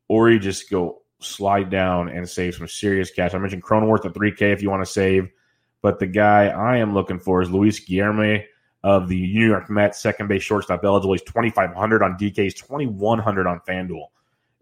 Or 0.08 0.30
you 0.30 0.40
just 0.40 0.70
go 0.70 1.01
slide 1.22 1.70
down 1.70 2.10
and 2.10 2.28
save 2.28 2.56
some 2.56 2.68
serious 2.68 3.12
cash. 3.12 3.34
I 3.34 3.38
mentioned 3.38 3.64
Cronenworth 3.64 4.06
at 4.06 4.14
3K 4.14 4.54
if 4.54 4.62
you 4.62 4.70
want 4.70 4.86
to 4.86 4.92
save, 4.92 5.30
but 5.82 6.00
the 6.00 6.08
guy 6.08 6.48
I 6.48 6.78
am 6.78 6.94
looking 6.94 7.20
for 7.20 7.42
is 7.42 7.50
Luis 7.50 7.80
Guillorme 7.80 8.46
of 8.84 9.08
the 9.08 9.22
New 9.22 9.48
York 9.48 9.70
Mets, 9.70 10.02
second 10.02 10.28
base 10.28 10.44
shortstop 10.44 10.84
eligible. 10.84 11.14
He's 11.14 11.22
2,500 11.24 12.04
on 12.04 12.18
DK, 12.18 12.38
he's 12.38 12.56
2,100 12.56 13.48
on 13.48 13.62
FanDuel. 13.68 14.08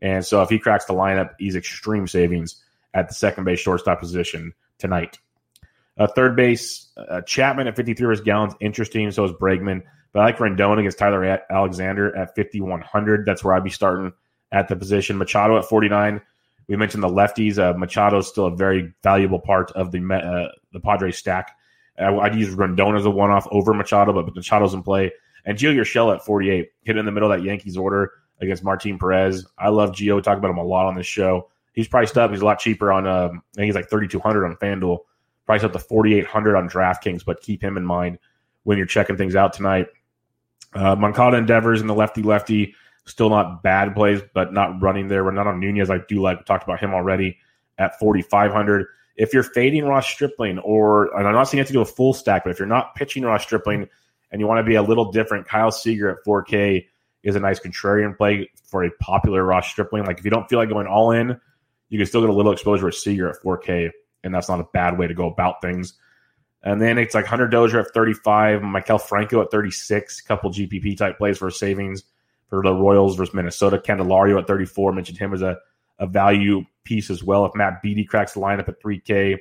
And 0.01 0.25
so 0.25 0.41
if 0.41 0.49
he 0.49 0.59
cracks 0.59 0.85
the 0.85 0.93
lineup, 0.93 1.31
he's 1.39 1.55
extreme 1.55 2.07
savings 2.07 2.63
at 2.93 3.07
the 3.07 3.13
second 3.13 3.43
base 3.43 3.59
shortstop 3.59 3.99
position 3.99 4.53
tonight. 4.77 5.19
Uh, 5.97 6.07
third 6.07 6.35
base, 6.35 6.91
uh, 6.97 7.21
Chapman 7.21 7.67
at 7.67 7.75
53 7.75 8.05
versus 8.05 8.25
Gallens, 8.25 8.55
interesting. 8.61 9.11
So 9.11 9.25
is 9.25 9.31
Bregman. 9.33 9.83
But 10.11 10.21
I 10.21 10.25
like 10.25 10.37
Rendon 10.37 10.79
against 10.79 10.97
Tyler 10.97 11.41
Alexander 11.51 12.15
at 12.15 12.35
5,100. 12.35 13.25
That's 13.25 13.43
where 13.43 13.53
I'd 13.53 13.63
be 13.63 13.69
starting 13.69 14.13
at 14.51 14.67
the 14.67 14.75
position. 14.75 15.17
Machado 15.17 15.57
at 15.57 15.65
49 15.65 16.21
we 16.69 16.77
mentioned 16.77 17.03
the 17.03 17.09
lefties. 17.09 17.57
Uh, 17.57 17.77
Machado 17.77 18.19
is 18.19 18.27
still 18.27 18.45
a 18.45 18.55
very 18.55 18.93
valuable 19.03 19.39
part 19.39 19.71
of 19.71 19.91
the 19.91 19.99
uh, 19.99 20.55
the 20.71 20.79
Padres 20.79 21.17
stack. 21.17 21.57
I, 21.97 22.11
would 22.11 22.35
use 22.35 22.55
Rendon 22.55 22.97
as 22.97 23.05
a 23.05 23.09
one 23.09 23.31
off 23.31 23.47
over 23.51 23.73
Machado, 23.73 24.13
but 24.13 24.33
Machado's 24.33 24.73
in 24.73 24.83
play. 24.83 25.11
And 25.45 25.57
Gio 25.57 25.75
Urshela 25.75 26.15
at 26.15 26.23
48 26.23 26.69
hit 26.83 26.95
in 26.95 27.05
the 27.05 27.11
middle 27.11 27.29
of 27.29 27.37
that 27.37 27.43
Yankees 27.43 27.75
order 27.75 28.13
against 28.39 28.63
Martin 28.63 28.97
Perez. 28.97 29.45
I 29.57 29.69
love 29.69 29.91
Gio. 29.91 30.15
We 30.15 30.21
Talk 30.21 30.37
about 30.37 30.51
him 30.51 30.57
a 30.57 30.63
lot 30.63 30.85
on 30.85 30.95
this 30.95 31.07
show. 31.07 31.49
He's 31.73 31.87
priced 31.87 32.17
up. 32.17 32.31
He's 32.31 32.41
a 32.41 32.45
lot 32.45 32.59
cheaper 32.59 32.91
on. 32.91 33.05
Um, 33.05 33.41
I 33.53 33.55
think 33.55 33.65
he's 33.65 33.75
like 33.75 33.89
3,200 33.89 34.45
on 34.45 34.55
FanDuel. 34.57 34.99
Priced 35.45 35.65
up 35.65 35.73
to 35.73 35.79
4,800 35.79 36.55
on 36.55 36.69
DraftKings. 36.69 37.25
But 37.25 37.41
keep 37.41 37.61
him 37.61 37.77
in 37.77 37.85
mind 37.85 38.19
when 38.63 38.77
you're 38.77 38.87
checking 38.87 39.17
things 39.17 39.35
out 39.35 39.53
tonight. 39.53 39.87
Uh, 40.73 40.95
Moncada 40.95 41.37
and 41.37 41.47
Devers 41.47 41.81
in 41.81 41.87
the 41.87 41.95
lefty 41.95 42.21
lefty. 42.21 42.75
Still 43.09 43.31
not 43.31 43.63
bad 43.63 43.95
plays, 43.95 44.21
but 44.35 44.53
not 44.53 44.79
running 44.83 45.07
there. 45.07 45.23
We're 45.23 45.31
not 45.31 45.47
on 45.47 45.59
Nunez. 45.59 45.89
I 45.89 45.97
do 46.07 46.21
like. 46.21 46.37
We 46.37 46.43
talked 46.43 46.63
about 46.63 46.79
him 46.79 46.93
already 46.93 47.37
at 47.79 47.97
4,500. 47.97 48.85
If 49.15 49.33
you're 49.33 49.41
fading 49.41 49.85
Ross 49.85 50.07
Stripling, 50.07 50.59
or 50.59 51.11
I'm 51.17 51.33
not 51.33 51.45
saying 51.45 51.57
you 51.57 51.61
have 51.61 51.67
to 51.67 51.73
do 51.73 51.81
a 51.81 51.85
full 51.85 52.13
stack, 52.13 52.43
but 52.43 52.51
if 52.51 52.59
you're 52.59 52.67
not 52.67 52.93
pitching 52.93 53.23
Ross 53.23 53.41
Stripling 53.41 53.89
and 54.31 54.39
you 54.39 54.45
want 54.45 54.59
to 54.59 54.63
be 54.63 54.75
a 54.75 54.83
little 54.83 55.11
different, 55.11 55.47
Kyle 55.47 55.71
Seager 55.71 56.07
at 56.07 56.17
4K 56.23 56.85
is 57.23 57.35
a 57.35 57.39
nice 57.39 57.59
contrarian 57.59 58.15
play 58.15 58.51
for 58.63 58.83
a 58.83 58.91
popular 58.99 59.43
Ross 59.43 59.67
Stripling. 59.67 60.05
Like 60.05 60.19
if 60.19 60.23
you 60.25 60.29
don't 60.29 60.47
feel 60.47 60.59
like 60.59 60.69
going 60.69 60.85
all 60.85 61.09
in, 61.09 61.41
you 61.89 61.97
can 61.97 62.05
still 62.05 62.21
get 62.21 62.29
a 62.29 62.33
little 62.33 62.51
exposure 62.51 62.85
with 62.85 62.93
Seager 62.93 63.27
at 63.27 63.41
4K, 63.41 63.89
and 64.23 64.35
that's 64.35 64.49
not 64.49 64.59
a 64.59 64.67
bad 64.71 64.99
way 64.99 65.07
to 65.07 65.15
go 65.15 65.27
about 65.27 65.63
things. 65.63 65.93
And 66.61 66.79
then 66.79 66.99
it's 66.99 67.15
like 67.15 67.25
Hunter 67.25 67.47
Dozier 67.47 67.79
at 67.79 67.91
35, 67.91 68.61
Maikel 68.61 69.01
Franco 69.01 69.41
at 69.41 69.49
36, 69.49 70.21
couple 70.21 70.51
GPP 70.51 70.95
type 70.95 71.17
plays 71.17 71.39
for 71.39 71.49
savings 71.49 72.03
for 72.49 72.61
the 72.63 72.73
Royals 72.73 73.15
versus 73.15 73.33
Minnesota. 73.33 73.77
Candelario 73.77 74.39
at 74.39 74.47
34, 74.47 74.91
mentioned 74.91 75.17
him 75.17 75.33
as 75.33 75.41
a, 75.41 75.57
a 75.99 76.07
value 76.07 76.63
piece 76.83 77.09
as 77.09 77.23
well. 77.23 77.45
If 77.45 77.55
Matt 77.55 77.81
Beaty 77.81 78.05
cracks 78.05 78.33
the 78.33 78.39
lineup 78.39 78.67
at 78.67 78.81
3K, 78.81 79.37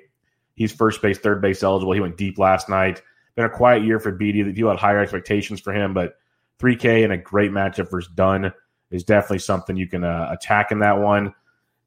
he's 0.54 0.72
first 0.72 1.00
base, 1.00 1.18
third 1.18 1.40
base 1.40 1.62
eligible. 1.62 1.92
He 1.92 2.00
went 2.00 2.16
deep 2.16 2.38
last 2.38 2.68
night. 2.68 3.02
Been 3.34 3.46
a 3.46 3.50
quiet 3.50 3.84
year 3.84 3.98
for 3.98 4.12
Beaty. 4.12 4.44
People 4.52 4.70
had 4.70 4.78
higher 4.78 4.98
expectations 4.98 5.60
for 5.60 5.72
him, 5.72 5.94
but 5.94 6.14
3K 6.60 7.04
and 7.04 7.12
a 7.12 7.18
great 7.18 7.50
matchup 7.50 7.90
versus 7.90 8.12
Dunn 8.14 8.52
is 8.90 9.04
definitely 9.04 9.38
something 9.38 9.76
you 9.76 9.86
can 9.86 10.04
uh, 10.04 10.28
attack 10.30 10.72
in 10.72 10.80
that 10.80 10.98
one. 10.98 11.34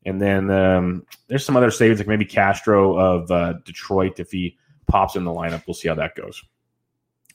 And 0.05 0.19
then 0.19 0.49
um, 0.49 1.05
there's 1.27 1.45
some 1.45 1.57
other 1.57 1.71
savings, 1.71 1.99
like 1.99 2.07
maybe 2.07 2.25
Castro 2.25 2.97
of 2.97 3.29
uh, 3.29 3.53
Detroit 3.65 4.19
if 4.19 4.31
he 4.31 4.57
pops 4.87 5.15
in 5.15 5.23
the 5.23 5.31
lineup. 5.31 5.63
We'll 5.67 5.73
see 5.75 5.89
how 5.89 5.95
that 5.95 6.15
goes. 6.15 6.41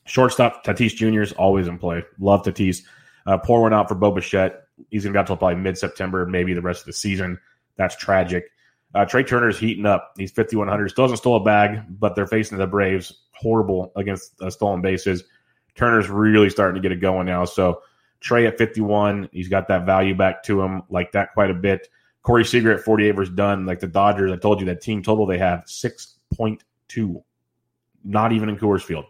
Shortstop, 0.04 0.64
Tatis 0.64 0.94
Jr. 0.94 1.22
is 1.22 1.32
always 1.32 1.68
in 1.68 1.78
play. 1.78 2.04
Love 2.18 2.42
Tatis. 2.42 2.82
Uh, 3.26 3.38
pour 3.38 3.62
one 3.62 3.74
out 3.74 3.88
for 3.88 3.94
Bo 3.94 4.12
Bichette. 4.12 4.62
He's 4.90 5.04
going 5.04 5.12
to 5.12 5.16
go 5.16 5.20
until 5.20 5.36
probably 5.36 5.56
mid 5.56 5.76
September, 5.76 6.26
maybe 6.26 6.54
the 6.54 6.62
rest 6.62 6.80
of 6.80 6.86
the 6.86 6.92
season. 6.92 7.38
That's 7.76 7.96
tragic. 7.96 8.44
Uh, 8.94 9.04
Trea 9.04 9.24
Turner's 9.24 9.58
heating 9.58 9.84
up. 9.86 10.12
He's 10.16 10.30
5,100. 10.30 10.90
Still 10.90 11.04
hasn't 11.04 11.18
stole 11.18 11.36
a 11.36 11.44
bag, 11.44 11.82
but 11.88 12.14
they're 12.14 12.26
facing 12.26 12.58
the 12.58 12.66
Braves. 12.66 13.12
Horrible 13.32 13.92
against 13.96 14.40
uh, 14.40 14.48
stolen 14.48 14.80
bases. 14.80 15.24
Turner's 15.74 16.08
really 16.08 16.48
starting 16.48 16.80
to 16.80 16.88
get 16.88 16.96
it 16.96 17.00
going 17.00 17.26
now. 17.26 17.44
So 17.44 17.82
Trea 18.20 18.46
at 18.46 18.58
51, 18.58 19.28
he's 19.32 19.48
got 19.48 19.68
that 19.68 19.84
value 19.84 20.14
back 20.14 20.42
to 20.44 20.62
him 20.62 20.82
like 20.88 21.12
that 21.12 21.34
quite 21.34 21.50
a 21.50 21.54
bit. 21.54 21.88
Corey 22.22 22.44
Seager 22.44 22.72
at 22.72 22.80
48 22.80 23.10
versus 23.12 23.34
Dunn. 23.34 23.66
Like 23.66 23.80
the 23.80 23.86
Dodgers, 23.86 24.32
I 24.32 24.36
told 24.36 24.60
you 24.60 24.66
that 24.66 24.80
team 24.80 25.02
total 25.02 25.26
they 25.26 25.38
have 25.38 25.64
6.2. 25.66 27.22
Not 28.04 28.32
even 28.32 28.48
in 28.48 28.56
Coors 28.56 28.82
Field. 28.82 29.04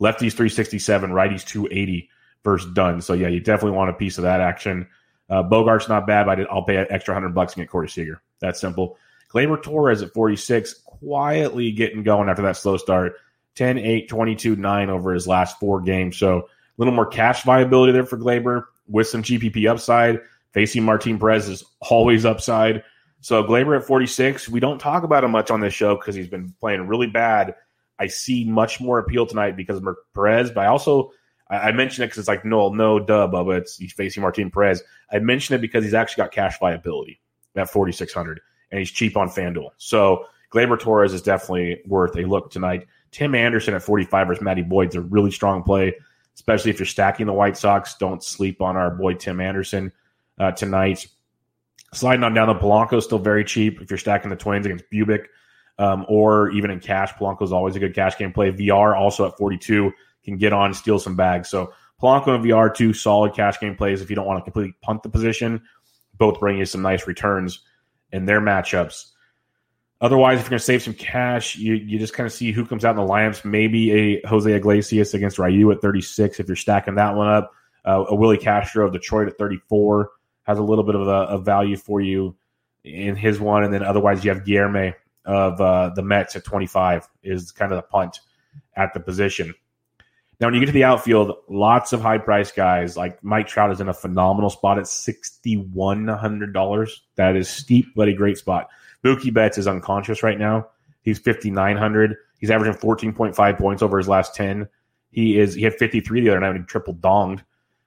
Lefties 0.00 0.32
367, 0.32 1.10
righties 1.10 1.44
280 1.44 2.08
versus 2.48 2.72
Dunn. 2.72 3.00
So 3.00 3.12
yeah, 3.12 3.28
you 3.28 3.40
definitely 3.40 3.76
want 3.76 3.90
a 3.90 3.94
piece 3.94 4.18
of 4.18 4.22
that 4.22 4.40
action. 4.40 4.86
Uh, 5.28 5.42
Bogaerts 5.42 5.88
not 5.88 6.06
bad, 6.06 6.26
but 6.26 6.50
I'll 6.50 6.62
pay 6.62 6.76
an 6.76 6.86
extra 6.88 7.14
100 7.14 7.34
bucks 7.34 7.54
and 7.54 7.62
get 7.62 7.70
Corey 7.70 7.88
Seager. 7.88 8.22
That's 8.40 8.60
simple. 8.60 8.96
Gleyber 9.32 9.62
Torres 9.62 10.00
at 10.00 10.14
46, 10.14 10.74
quietly 10.86 11.70
getting 11.72 12.02
going 12.02 12.30
after 12.30 12.42
that 12.42 12.56
slow 12.56 12.78
start. 12.78 13.14
10, 13.56 13.76
8, 13.78 14.08
22, 14.08 14.56
9 14.56 14.90
over 14.90 15.12
his 15.12 15.26
last 15.26 15.58
four 15.60 15.80
games. 15.82 16.16
So 16.16 16.38
a 16.38 16.42
little 16.78 16.94
more 16.94 17.06
cash 17.06 17.42
viability 17.42 17.92
there 17.92 18.06
for 18.06 18.16
Gleyber 18.16 18.64
with 18.86 19.08
some 19.08 19.22
GPP 19.22 19.68
upside. 19.68 20.20
Facing 20.52 20.84
Martin 20.84 21.18
Perez 21.18 21.48
is 21.48 21.64
always 21.80 22.24
upside. 22.24 22.82
So 23.20 23.44
Gleyber 23.44 23.76
at 23.76 23.84
46, 23.84 24.48
we 24.48 24.60
don't 24.60 24.78
talk 24.78 25.02
about 25.02 25.24
him 25.24 25.32
much 25.32 25.50
on 25.50 25.60
this 25.60 25.74
show 25.74 25.96
because 25.96 26.14
he's 26.14 26.28
been 26.28 26.54
playing 26.60 26.86
really 26.86 27.08
bad. 27.08 27.54
I 27.98 28.06
see 28.06 28.44
much 28.44 28.80
more 28.80 28.98
appeal 28.98 29.26
tonight 29.26 29.56
because 29.56 29.82
of 29.82 29.96
Perez, 30.14 30.50
but 30.50 30.64
I 30.64 30.68
also 30.68 31.10
I, 31.50 31.56
I 31.56 31.72
mentioned 31.72 32.04
it 32.04 32.08
because 32.08 32.18
it's 32.18 32.28
like 32.28 32.44
no, 32.44 32.68
no, 32.70 32.98
duh, 32.98 33.28
Bubba. 33.28 33.58
It's 33.58 33.76
he's 33.76 33.92
facing 33.92 34.22
Martin 34.22 34.50
Perez. 34.50 34.82
I 35.10 35.18
mentioned 35.18 35.58
it 35.58 35.60
because 35.60 35.84
he's 35.84 35.94
actually 35.94 36.22
got 36.22 36.32
cash 36.32 36.58
viability 36.58 37.20
at 37.56 37.70
4600, 37.70 38.40
and 38.70 38.78
he's 38.78 38.90
cheap 38.90 39.16
on 39.16 39.28
FanDuel. 39.28 39.70
So 39.78 40.26
Gleyber 40.52 40.78
Torres 40.78 41.12
is 41.12 41.22
definitely 41.22 41.82
worth 41.86 42.16
a 42.16 42.22
look 42.22 42.50
tonight. 42.50 42.86
Tim 43.10 43.34
Anderson 43.34 43.74
at 43.74 43.82
45 43.82 44.26
versus 44.26 44.42
Matty 44.42 44.62
Boyd's 44.62 44.94
a 44.94 45.00
really 45.00 45.30
strong 45.30 45.62
play, 45.62 45.94
especially 46.34 46.70
if 46.70 46.78
you're 46.78 46.86
stacking 46.86 47.26
the 47.26 47.32
White 47.32 47.56
Sox. 47.56 47.96
Don't 47.96 48.22
sleep 48.22 48.60
on 48.60 48.76
our 48.76 48.90
boy 48.90 49.14
Tim 49.14 49.40
Anderson 49.40 49.92
uh, 50.38 50.52
tonight. 50.52 51.06
Sliding 51.94 52.22
on 52.22 52.34
down 52.34 52.48
the 52.48 52.54
Polanco 52.54 53.02
still 53.02 53.18
very 53.18 53.44
cheap 53.44 53.80
if 53.80 53.90
you're 53.90 53.98
stacking 53.98 54.30
the 54.30 54.36
Twins 54.36 54.66
against 54.66 54.84
Bubic 54.92 55.24
um, 55.78 56.04
or 56.08 56.50
even 56.50 56.70
in 56.70 56.80
cash. 56.80 57.12
Polanco 57.14 57.42
is 57.42 57.52
always 57.52 57.76
a 57.76 57.78
good 57.78 57.94
cash 57.94 58.18
game 58.18 58.32
play. 58.32 58.52
VR 58.52 58.94
also 58.94 59.26
at 59.26 59.38
42 59.38 59.90
can 60.24 60.36
get 60.36 60.52
on, 60.52 60.74
steal 60.74 60.98
some 60.98 61.16
bags. 61.16 61.48
So 61.48 61.72
Polanco 62.00 62.34
and 62.34 62.44
VR 62.44 62.74
two 62.74 62.92
solid 62.92 63.34
cash 63.34 63.58
game 63.58 63.74
plays 63.74 64.00
if 64.00 64.10
you 64.10 64.16
don't 64.16 64.26
want 64.26 64.38
to 64.38 64.44
completely 64.44 64.74
punt 64.82 65.02
the 65.02 65.08
position. 65.08 65.62
Both 66.16 66.40
bring 66.40 66.58
you 66.58 66.64
some 66.64 66.82
nice 66.82 67.06
returns 67.06 67.60
in 68.12 68.24
their 68.24 68.40
matchups. 68.40 69.06
Otherwise, 70.00 70.38
if 70.38 70.44
you're 70.44 70.50
going 70.50 70.58
to 70.58 70.64
save 70.64 70.82
some 70.82 70.94
cash, 70.94 71.56
you, 71.56 71.74
you 71.74 71.98
just 71.98 72.14
kind 72.14 72.26
of 72.26 72.32
see 72.32 72.52
who 72.52 72.64
comes 72.64 72.84
out 72.84 72.96
in 72.96 73.04
the 73.04 73.10
lineups. 73.10 73.44
Maybe 73.44 73.92
a 73.92 74.26
Jose 74.28 74.52
Iglesias 74.52 75.12
against 75.12 75.38
Ryu 75.38 75.70
at 75.72 75.80
36 75.80 76.38
if 76.38 76.46
you're 76.46 76.56
stacking 76.56 76.94
that 76.96 77.16
one 77.16 77.28
up. 77.28 77.52
Uh, 77.84 78.04
a 78.08 78.14
Willi 78.14 78.38
Castro 78.38 78.86
of 78.86 78.92
Detroit 78.92 79.28
at 79.28 79.38
34 79.38 80.10
has 80.44 80.58
a 80.58 80.62
little 80.62 80.84
bit 80.84 80.94
of 80.94 81.08
a, 81.08 81.34
a, 81.34 81.38
value 81.38 81.76
for 81.76 82.00
you 82.00 82.36
in 82.84 83.16
his 83.16 83.40
one. 83.40 83.64
And 83.64 83.72
then 83.72 83.82
otherwise, 83.82 84.24
you 84.24 84.30
have 84.30 84.44
Guillorme 84.44 84.94
of 85.24 85.60
uh, 85.60 85.90
the 85.94 86.02
Mets 86.02 86.36
at 86.36 86.44
25 86.44 87.08
is 87.22 87.50
kind 87.50 87.72
of 87.72 87.76
the 87.76 87.82
punt 87.82 88.20
at 88.76 88.94
the 88.94 89.00
position. 89.00 89.54
Now, 90.40 90.46
when 90.46 90.54
you 90.54 90.60
get 90.60 90.66
to 90.66 90.72
the 90.72 90.84
outfield, 90.84 91.32
lots 91.48 91.92
of 91.92 92.00
high 92.00 92.18
price 92.18 92.52
guys 92.52 92.96
like 92.96 93.24
Mike 93.24 93.48
Trout 93.48 93.72
is 93.72 93.80
in 93.80 93.88
a 93.88 93.94
phenomenal 93.94 94.50
spot 94.50 94.78
at 94.78 94.84
$6,100. 94.84 96.90
That 97.16 97.34
is 97.34 97.50
steep, 97.50 97.86
but 97.96 98.06
a 98.08 98.12
great 98.12 98.38
spot. 98.38 98.68
Mookie 99.04 99.34
Betts 99.34 99.58
is 99.58 99.66
unconscious 99.66 100.22
right 100.22 100.38
now. 100.38 100.68
He's 101.02 101.18
5,900. 101.18 102.14
He's 102.38 102.52
averaging 102.52 102.80
14.5 102.80 103.58
points 103.58 103.82
over 103.82 103.98
his 103.98 104.06
last 104.08 104.36
10. 104.36 104.68
He 105.10 105.38
is 105.38 105.54
he 105.54 105.62
had 105.62 105.74
53 105.74 106.20
the 106.20 106.30
other 106.30 106.40
night 106.40 106.50
when 106.50 106.58
he 106.58 106.64
triple 106.64 106.94
donged. 106.94 107.40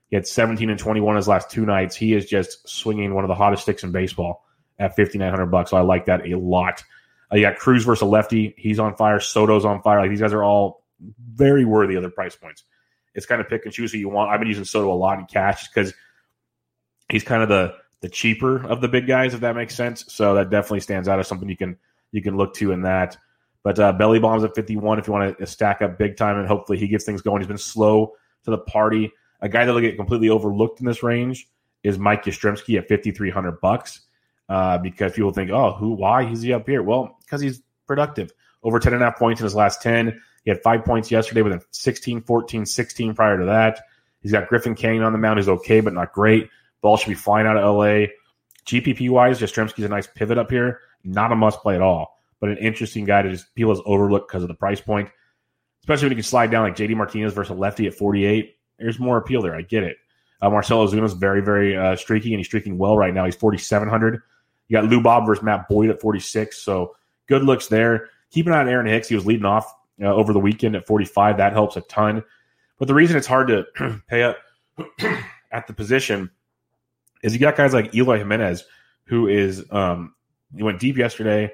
He 0.09 0.15
had 0.15 0.25
17 0.27 0.69
and 0.69 0.79
21 0.79 1.15
his 1.15 1.27
last 1.27 1.49
two 1.49 1.65
nights. 1.65 1.95
He 1.95 2.13
is 2.13 2.25
just 2.25 2.67
swinging 2.67 3.13
one 3.13 3.23
of 3.23 3.29
the 3.29 3.35
hottest 3.35 3.63
sticks 3.63 3.83
in 3.83 3.93
baseball 3.93 4.43
at 4.77 4.97
5,900 4.97 5.45
bucks. 5.45 5.71
So 5.71 5.77
I 5.77 5.81
like 5.81 6.07
that 6.07 6.27
a 6.27 6.37
lot. 6.37 6.83
Uh, 7.31 7.37
you 7.37 7.43
got 7.43 7.55
Cruz 7.57 7.85
versus 7.85 8.03
lefty. 8.03 8.53
He's 8.57 8.79
on 8.79 8.97
fire. 8.97 9.21
Soto's 9.21 9.63
on 9.63 9.81
fire. 9.81 10.01
Like 10.01 10.09
these 10.09 10.19
guys 10.19 10.33
are 10.33 10.43
all 10.43 10.80
very 11.33 11.65
worthy 11.65 11.95
of 11.95 12.01
their 12.01 12.11
price 12.11 12.35
points. 12.35 12.63
It's 13.13 13.25
kind 13.25 13.41
of 13.41 13.49
pick 13.49 13.65
and 13.65 13.73
choose 13.73 13.91
who 13.91 13.97
you 13.97 14.09
want. 14.09 14.31
I've 14.31 14.39
been 14.39 14.47
using 14.47 14.63
Soto 14.63 14.91
a 14.91 14.95
lot 14.95 15.19
in 15.19 15.25
cash 15.25 15.67
because 15.67 15.93
he's 17.09 17.23
kind 17.23 17.43
of 17.43 17.49
the 17.49 17.75
the 18.01 18.09
cheaper 18.09 18.65
of 18.65 18.81
the 18.81 18.87
big 18.87 19.05
guys, 19.05 19.33
if 19.33 19.41
that 19.41 19.55
makes 19.55 19.75
sense. 19.75 20.05
So 20.07 20.33
that 20.33 20.49
definitely 20.49 20.79
stands 20.79 21.07
out 21.07 21.19
as 21.19 21.27
something 21.27 21.47
you 21.47 21.57
can 21.57 21.77
you 22.11 22.21
can 22.21 22.37
look 22.37 22.53
to 22.55 22.71
in 22.71 22.81
that. 22.83 23.17
But 23.63 23.79
uh, 23.79 23.93
belly 23.93 24.19
bombs 24.19 24.43
at 24.43 24.55
51 24.55 24.97
if 24.99 25.07
you 25.07 25.13
want 25.13 25.37
to 25.37 25.45
stack 25.45 25.81
up 25.81 25.97
big 25.97 26.17
time, 26.17 26.37
and 26.37 26.47
hopefully 26.47 26.79
he 26.79 26.87
gets 26.87 27.05
things 27.05 27.21
going. 27.21 27.41
He's 27.41 27.47
been 27.47 27.57
slow 27.57 28.13
to 28.45 28.51
the 28.51 28.57
party. 28.57 29.11
A 29.41 29.49
guy 29.49 29.65
that'll 29.65 29.81
get 29.81 29.97
completely 29.97 30.29
overlooked 30.29 30.79
in 30.79 30.85
this 30.85 31.03
range 31.03 31.47
is 31.83 31.97
Mike 31.97 32.25
Yastrzemski 32.25 32.77
at 32.77 32.87
5,300 32.87 33.59
bucks. 33.59 34.01
Uh, 34.49 34.77
because 34.77 35.13
people 35.13 35.31
think, 35.31 35.49
oh, 35.49 35.71
who, 35.73 35.93
why 35.93 36.23
is 36.23 36.41
he 36.41 36.51
up 36.51 36.67
here? 36.67 36.83
Well, 36.83 37.17
because 37.21 37.39
he's 37.39 37.61
productive. 37.87 38.33
Over 38.63 38.79
10 38.79 38.93
and 38.93 39.01
a 39.01 39.05
half 39.05 39.17
points 39.17 39.41
in 39.41 39.45
his 39.45 39.55
last 39.55 39.81
10. 39.81 40.21
He 40.43 40.49
had 40.49 40.61
five 40.61 40.83
points 40.85 41.11
yesterday 41.11 41.41
with 41.41 41.53
a 41.53 41.61
16, 41.71 42.21
14, 42.21 42.65
16 42.65 43.13
prior 43.13 43.37
to 43.39 43.45
that. 43.45 43.81
He's 44.21 44.31
got 44.31 44.47
Griffin 44.47 44.75
Canning 44.75 45.03
on 45.03 45.11
the 45.11 45.17
mound, 45.17 45.39
who's 45.39 45.49
okay, 45.49 45.81
but 45.81 45.93
not 45.93 46.13
great. 46.13 46.49
Ball 46.81 46.97
should 46.97 47.09
be 47.09 47.15
flying 47.15 47.47
out 47.47 47.57
of 47.57 47.75
LA. 47.75 48.07
GPP 48.65 49.09
wise, 49.09 49.39
Yastrzemski's 49.39 49.83
a 49.83 49.89
nice 49.89 50.07
pivot 50.07 50.37
up 50.37 50.51
here. 50.51 50.81
Not 51.03 51.31
a 51.31 51.35
must 51.35 51.61
play 51.61 51.75
at 51.75 51.81
all, 51.81 52.19
but 52.39 52.49
an 52.49 52.57
interesting 52.57 53.05
guy 53.05 53.23
to 53.23 53.31
just 53.31 53.53
people 53.55 53.71
is 53.71 53.81
overlooked 53.85 54.29
because 54.29 54.43
of 54.43 54.49
the 54.49 54.55
price 54.55 54.81
point. 54.81 55.09
Especially 55.81 56.05
when 56.05 56.11
you 56.11 56.23
can 56.23 56.29
slide 56.29 56.51
down 56.51 56.63
like 56.63 56.75
JD 56.75 56.95
Martinez 56.95 57.33
versus 57.33 57.51
a 57.51 57.55
lefty 57.55 57.87
at 57.87 57.95
48. 57.95 58.55
There's 58.77 58.99
more 58.99 59.17
appeal 59.17 59.41
there. 59.41 59.55
I 59.55 59.63
get 59.63 59.83
it. 59.83 59.97
Uh, 60.41 60.49
Marcell 60.49 60.85
Ozuna's 60.87 61.13
very, 61.13 61.41
very 61.41 61.75
uh, 61.75 61.95
streaky, 61.95 62.33
and 62.33 62.39
he's 62.39 62.47
streaking 62.47 62.77
well 62.77 62.97
right 62.97 63.13
now. 63.13 63.25
He's 63.25 63.35
4,700. 63.35 64.21
You 64.67 64.77
got 64.77 64.85
Lou 64.85 65.01
Bob 65.01 65.25
versus 65.25 65.43
Matt 65.43 65.67
Boyd 65.67 65.89
at 65.89 66.01
46. 66.01 66.57
So 66.57 66.95
good 67.27 67.43
looks 67.43 67.67
there. 67.67 68.09
Keep 68.31 68.47
an 68.47 68.53
eye 68.53 68.59
on 68.59 68.69
Aaron 68.69 68.87
Hicks. 68.87 69.07
He 69.07 69.15
was 69.15 69.25
leading 69.25 69.45
off 69.45 69.73
uh, 70.01 70.05
over 70.05 70.33
the 70.33 70.39
weekend 70.39 70.75
at 70.75 70.87
45. 70.87 71.37
That 71.37 71.53
helps 71.53 71.75
a 71.75 71.81
ton. 71.81 72.23
But 72.79 72.87
the 72.87 72.93
reason 72.93 73.17
it's 73.17 73.27
hard 73.27 73.47
to 73.49 73.65
pay 74.07 74.23
up 74.23 74.37
at 75.51 75.67
the 75.67 75.73
position 75.73 76.31
is 77.23 77.33
you 77.33 77.39
got 77.39 77.55
guys 77.55 77.73
like 77.73 77.93
Eloy 77.93 78.17
Jimenez, 78.17 78.63
who 79.05 79.27
is 79.27 79.63
um, 79.71 80.15
he 80.55 80.63
went 80.63 80.79
deep 80.79 80.97
yesterday, 80.97 81.51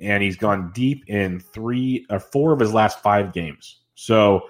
and 0.00 0.22
he's 0.22 0.36
gone 0.36 0.72
deep 0.74 1.04
in 1.08 1.40
three 1.40 2.06
or 2.10 2.20
four 2.20 2.52
of 2.52 2.60
his 2.60 2.74
last 2.74 3.02
five 3.02 3.32
games. 3.32 3.80
So 3.94 4.42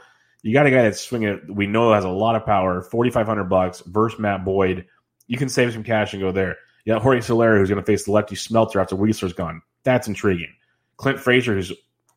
you 0.42 0.52
got 0.52 0.66
a 0.66 0.70
guy 0.70 0.82
that's 0.82 1.00
swinging. 1.00 1.40
We 1.48 1.66
know 1.66 1.92
has 1.92 2.04
a 2.04 2.08
lot 2.08 2.34
of 2.34 2.44
power. 2.44 2.82
Forty 2.82 3.10
five 3.10 3.26
hundred 3.26 3.44
bucks 3.44 3.82
versus 3.86 4.18
Matt 4.18 4.44
Boyd. 4.44 4.86
You 5.28 5.38
can 5.38 5.48
save 5.48 5.72
some 5.72 5.84
cash 5.84 6.12
and 6.12 6.22
go 6.22 6.32
there. 6.32 6.56
You 6.84 6.94
got 6.94 7.02
Jorge 7.02 7.20
Soler, 7.20 7.58
who's 7.58 7.68
going 7.68 7.80
to 7.80 7.86
face 7.86 8.04
the 8.04 8.12
lefty 8.12 8.36
Smeltzer 8.36 8.80
after 8.80 8.94
Wisler's 8.94 9.32
gone. 9.32 9.60
That's 9.82 10.06
intriguing. 10.06 10.52
Clint 10.96 11.20
Frazier, 11.20 11.54
who's 11.54 11.72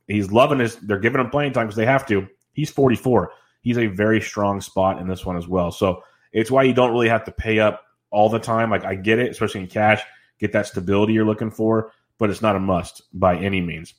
he's 0.08 0.32
loving 0.32 0.60
his. 0.60 0.76
They're 0.78 1.00
giving 1.00 1.22
him 1.22 1.30
playing 1.30 1.54
time 1.54 1.68
because 1.68 1.76
they 1.76 1.86
have 1.86 2.06
to. 2.08 2.28
He's 2.54 2.70
forty 2.70 2.96
four. 2.96 3.32
He's 3.62 3.78
a 3.78 3.88
very 3.88 4.22
strong 4.22 4.62
spot 4.62 5.00
in 5.00 5.08
this 5.08 5.26
one 5.26 5.38
as 5.38 5.48
well. 5.48 5.72
So 5.72 6.04
it's 6.32 6.52
why 6.52 6.64
you 6.64 6.74
don't 6.74 6.92
really 6.92 7.10
have 7.10 7.26
to 7.26 7.32
pay 7.32 7.60
up 7.60 7.84
all 8.12 8.30
the 8.30 8.40
time. 8.40 8.70
Like 8.70 8.86
I 8.86 8.96
get 8.96 9.20
it, 9.20 9.32
especially 9.32 9.62
in 9.62 9.68
cash, 9.68 10.02
get 10.40 10.54
that 10.54 10.68
stability 10.68 11.14
you're 11.14 11.26
looking 11.26 11.52
for, 11.52 11.92
but 12.18 12.30
it's 12.30 12.42
not 12.42 12.56
a 12.56 12.60
must 12.60 13.02
by 13.14 13.38
any 13.38 13.62
means. 13.62 13.94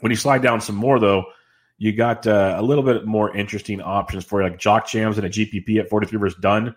When 0.00 0.10
you 0.10 0.16
slide 0.16 0.42
down 0.42 0.60
some 0.60 0.76
more 0.76 0.98
though, 0.98 1.24
you 1.78 1.92
got 1.92 2.26
uh, 2.26 2.54
a 2.56 2.62
little 2.62 2.84
bit 2.84 3.06
more 3.06 3.34
interesting 3.36 3.80
options 3.80 4.24
for 4.24 4.42
you, 4.42 4.48
like 4.48 4.58
Jock 4.58 4.88
Jams 4.88 5.18
and 5.18 5.26
a 5.26 5.30
GPP 5.30 5.78
at 5.78 5.88
43 5.88 6.18
versus 6.18 6.38
Dunn. 6.40 6.74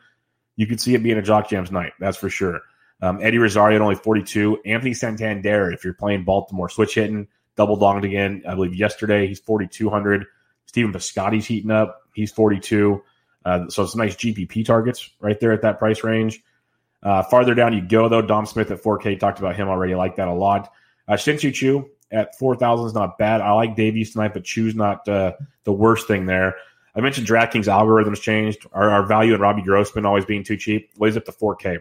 You 0.56 0.68
could 0.68 0.80
see 0.80 0.96
it 0.96 1.04
being 1.04 1.18
a 1.18 1.22
Jock 1.22 1.50
Jams 1.50 1.72
night, 1.72 1.94
that's 2.00 2.18
for 2.18 2.30
sure. 2.30 2.62
Um, 3.02 3.20
Eddie 3.22 3.38
Rosario 3.38 3.76
at 3.76 3.82
only 3.82 3.96
42. 3.96 4.62
Anthony 4.66 4.94
Santander, 4.94 5.72
if 5.72 5.84
you're 5.84 5.94
playing 5.94 6.24
Baltimore, 6.24 6.70
switch 6.70 6.96
hitting, 6.96 7.28
double 7.56 7.78
donged 7.78 8.04
again, 8.04 8.44
I 8.48 8.56
believe, 8.56 8.76
yesterday. 8.76 9.28
He's 9.28 9.40
4,200. 9.40 10.26
Stephen 10.66 10.92
Piscotty's 10.92 11.46
heating 11.46 11.72
up. 11.72 12.02
He's 12.14 12.32
42. 12.32 13.02
Uh, 13.46 13.70
so 13.70 13.86
some 13.86 14.00
nice 14.00 14.16
GPP 14.16 14.66
targets 14.66 15.12
right 15.20 15.40
there 15.40 15.52
at 15.52 15.62
that 15.62 15.78
price 15.78 16.04
range. 16.04 16.42
Uh, 17.04 17.22
farther 17.24 17.54
down 17.54 17.74
you 17.74 17.82
go, 17.82 18.10
though. 18.10 18.22
Dom 18.22 18.46
Smith 18.46 18.72
at 18.72 18.82
4K, 18.82 19.20
talked 19.20 19.40
about 19.40 19.56
him 19.56 19.68
already. 19.68 19.94
I 19.94 19.98
like 19.98 20.16
that 20.16 20.28
a 20.28 20.34
lot. 20.34 20.72
Uh, 21.08 21.16
Shin-Soo 21.16 21.52
Choo 21.52 21.90
at 22.12 22.36
4,000 22.38 22.88
is 22.88 22.94
not 22.94 23.18
bad. 23.18 23.42
I 23.42 23.52
like 23.52 23.76
Davies 23.76 24.14
tonight, 24.14 24.34
but 24.34 24.44
Choo's 24.44 24.74
not 24.74 25.08
uh, 25.08 25.34
the 25.66 25.72
worst 25.72 26.08
thing 26.08 26.26
there. 26.26 26.56
I 26.96 27.02
mentioned 27.02 27.28
DraftKings 27.28 27.66
algorithms 27.66 28.22
changed. 28.22 28.66
Our, 28.72 28.90
our 28.90 29.06
value 29.06 29.36
in 29.36 29.42
Robbie 29.42 29.62
Grossman 29.62 30.06
always 30.06 30.26
being 30.26 30.44
too 30.44 30.58
cheap. 30.58 30.90
Weighs 30.98 31.18
up 31.18 31.26
to 31.26 31.32
4K. 31.32 31.80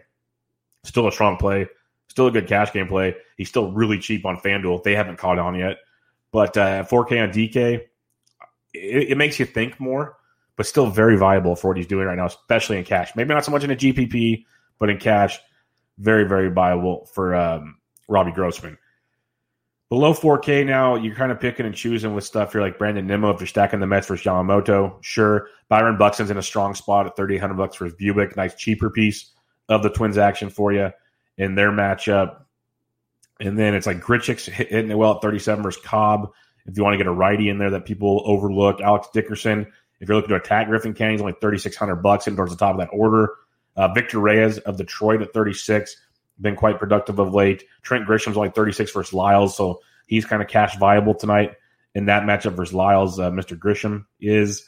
Still 0.85 1.09
a 1.09 1.13
strong 1.13 1.37
play. 1.37 1.67
Still 2.09 2.29
a 2.29 2.31
good 2.31 2.47
cash 2.47 2.73
game 2.73 2.87
play. 2.87 3.17
He's 3.37 3.49
still 3.49 3.73
really 3.73 3.99
cheap 3.99 4.25
on 4.25 4.37
FanDuel. 4.37 4.85
They 4.85 4.95
haven't 4.95 5.17
caught 5.17 5.39
on 5.39 5.57
yet. 5.57 5.79
But 6.31 6.57
uh, 6.57 6.85
4K 6.85 7.23
on 7.23 7.31
DK, 7.31 7.81
it, 8.73 9.11
it, 9.11 9.17
makes 9.17 9.39
you 9.39 9.47
think 9.47 9.81
more, 9.81 10.17
but 10.57 10.67
still 10.67 10.87
very 10.89 11.17
viable 11.17 11.57
for 11.57 11.69
what 11.69 11.77
he's 11.77 11.87
doing 11.87 12.07
right 12.07 12.17
now, 12.17 12.27
especially 12.27 12.77
in 12.77 12.85
cash. 12.85 13.13
Maybe 13.17 13.33
not 13.33 13.45
so 13.45 13.53
much 13.53 13.65
in 13.65 13.71
a 13.71 13.77
GPP, 13.77 14.45
but 14.79 14.91
in 14.91 14.99
cash, 14.99 15.39
very, 15.99 16.25
very 16.25 16.51
viable 16.51 17.07
for 17.07 17.35
um, 17.35 17.79
Robbie 18.09 18.33
Grossman. 18.33 18.79
Below 19.91 20.13
4K 20.13 20.67
now, 20.67 20.97
you're 20.97 21.15
kind 21.15 21.31
of 21.31 21.39
picking 21.39 21.67
and 21.67 21.75
choosing 21.75 22.15
with 22.15 22.25
stuff. 22.25 22.53
You're 22.53 22.63
like 22.63 22.79
Brandon 22.79 23.07
Nimmo 23.07 23.31
if 23.31 23.41
you're 23.41 23.47
stacking 23.47 23.79
the 23.81 23.87
Mets 23.87 24.09
versus 24.09 24.27
Yamamoto. 24.27 24.97
Sure. 25.03 25.49
Byron 25.69 25.99
Buxton's 25.99 26.31
in 26.31 26.37
a 26.37 26.43
strong 26.43 26.75
spot 26.75 27.07
at 27.07 27.17
3,800 27.17 27.55
bucks 27.55 27.77
for 27.77 27.85
his 27.85 27.95
Bubic. 27.95 28.37
Nice 28.37 28.57
cheaper 28.57 28.91
piece 28.91 29.34
of 29.69 29.83
the 29.83 29.91
Twins 29.91 30.19
action 30.19 30.51
for 30.51 30.73
you 30.73 30.91
in 31.37 31.55
their 31.55 31.71
matchup. 31.71 32.43
And 33.41 33.59
then 33.59 33.75
it's 33.75 33.87
like 33.87 34.01
Grichuk's 34.01 34.47
hitting 34.47 34.91
it 34.91 34.99
well 34.99 35.17
at 35.17 35.23
37 35.23 35.63
versus 35.63 35.83
Cobb. 35.83 36.33
If 36.67 36.77
you 36.77 36.83
want 36.83 36.95
to 36.95 36.99
get 36.99 37.07
a 37.07 37.13
righty 37.13 37.49
in 37.49 37.59
there 37.59 37.71
that 37.71 37.85
people 37.85 38.23
overlook, 38.25 38.81
Alex 38.81 39.09
Dickerson. 39.13 39.67
If 40.01 40.09
you're 40.09 40.17
looking 40.17 40.31
to 40.31 40.37
attack 40.37 40.69
Griffin 40.69 40.95
Canning, 40.95 41.15
he's 41.15 41.21
only 41.21 41.35
3,600 41.41 41.97
bucks 41.97 42.27
in 42.27 42.37
towards 42.37 42.53
the 42.53 42.59
top 42.59 42.75
of 42.75 42.81
that 42.81 42.91
order. 42.93 43.35
Uh, 43.77 43.89
Victor 43.89 44.21
Reyes 44.21 44.59
of 44.59 44.77
Detroit 44.77 45.21
at 45.23 45.33
36, 45.33 45.97
been 46.41 46.57
quite 46.57 46.79
productive 46.79 47.19
of 47.19 47.35
late. 47.35 47.65
Trent 47.83 48.07
Grisham's 48.07 48.37
only 48.37 48.51
36 48.51 48.93
versus 48.93 49.13
Lyles, 49.13 49.57
so 49.57 49.81
he's 50.07 50.25
kind 50.25 50.43
of 50.43 50.49
cash 50.49 50.77
viable 50.79 51.15
tonight 51.15 51.55
in 51.95 52.07
that 52.07 52.23
matchup 52.25 52.55
versus 52.55 52.75
Lyles. 52.75 53.19
Uh, 53.19 53.31
Mr. 53.31 53.59
Grisham 53.59 54.05
is. 54.21 54.67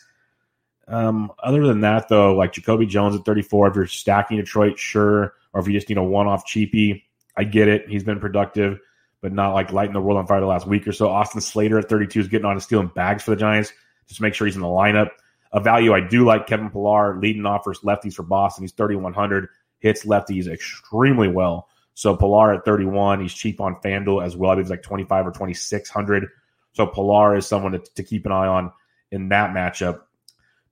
Um, 0.89 1.33
other 1.43 1.67
than 1.67 1.81
that, 1.81 2.09
though, 2.09 2.35
like 2.35 2.53
Jacoby 2.53 2.87
Jones 2.87 3.17
at 3.17 3.25
34, 3.25 3.69
if 3.69 3.77
you're 3.77 3.87
stacking 3.87 4.37
Detroit, 4.37 4.79
sure. 4.79 5.35
Or 5.53 5.61
if 5.61 5.67
you 5.67 5.73
just 5.73 5.89
need 5.89 5.99
a 5.99 6.03
one 6.03 6.27
off 6.27 6.47
cheapie, 6.47 7.03
I 7.37 7.45
get 7.45 7.69
it. 7.69 7.89
He's 7.89 8.05
been 8.05 8.21
productive, 8.21 8.79
but 9.21 9.33
not 9.33 9.53
like 9.53 9.73
lighting 9.73 9.95
the 9.95 10.01
world 10.01 10.19
on 10.19 10.27
fire 10.27 10.41
the 10.41 10.47
last 10.47 10.67
week 10.67 10.87
or 10.87 10.93
so. 10.93 11.09
Austin 11.09 11.41
Slater 11.41 11.79
at 11.79 11.89
32 11.89 12.21
is 12.21 12.29
getting 12.29 12.45
on 12.45 12.53
and 12.53 12.63
stealing 12.63 12.91
bags 12.95 13.25
for 13.25 13.31
the 13.33 13.37
Giants 13.37 13.73
just 14.07 14.21
make 14.21 14.35
sure 14.35 14.47
he's 14.47 14.57
in 14.57 14.63
the 14.63 14.69
lineup. 14.69 15.11
A 15.53 15.61
value 15.61 15.93
I 15.93 16.01
do 16.01 16.25
like 16.25 16.47
Kevin 16.47 16.71
Pillar 16.71 17.19
leading 17.19 17.47
off 17.47 17.65
lefties 17.65 18.15
for 18.15 18.23
Boston. 18.23 18.65
He's 18.65 18.73
3,100, 18.73 19.49
hits 19.79 20.05
lefties 20.05 20.49
extremely 20.49 21.29
well. 21.29 21.69
So 21.95 22.15
Pillar 22.15 22.53
at 22.53 22.65
31, 22.65 23.21
he's 23.21 23.33
cheap 23.33 23.61
on 23.61 23.77
FanDuel 23.77 24.25
as 24.25 24.37
well. 24.37 24.51
I 24.51 24.55
believe 24.55 24.67
he's 24.67 24.71
like 24.71 24.83
25 24.83 25.29
or 25.29 25.31
2,600. 25.31 26.29
So 26.73 26.87
Pillar 26.87 27.37
is 27.37 27.47
someone 27.47 27.73
to, 27.73 27.79
to 27.79 28.03
keep 28.03 28.27
an 28.27 28.33
eye 28.33 28.47
on 28.47 28.73
in 29.11 29.31
that 29.31 29.55
matchup. 29.55 30.03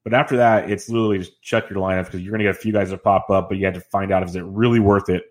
But 0.04 0.12
after 0.12 0.36
that, 0.36 0.70
it's 0.70 0.88
literally 0.90 1.18
just 1.18 1.40
check 1.42 1.68
your 1.70 1.78
lineup 1.78 2.04
because 2.04 2.20
you're 2.20 2.30
going 2.30 2.40
to 2.40 2.44
get 2.44 2.56
a 2.56 2.58
few 2.58 2.72
guys 2.72 2.90
that 2.90 3.02
pop 3.02 3.30
up, 3.30 3.48
but 3.48 3.56
you 3.56 3.64
have 3.64 3.74
to 3.74 3.80
find 3.80 4.12
out 4.12 4.22
is 4.22 4.36
it 4.36 4.44
really 4.44 4.78
worth 4.78 5.08
it 5.08 5.24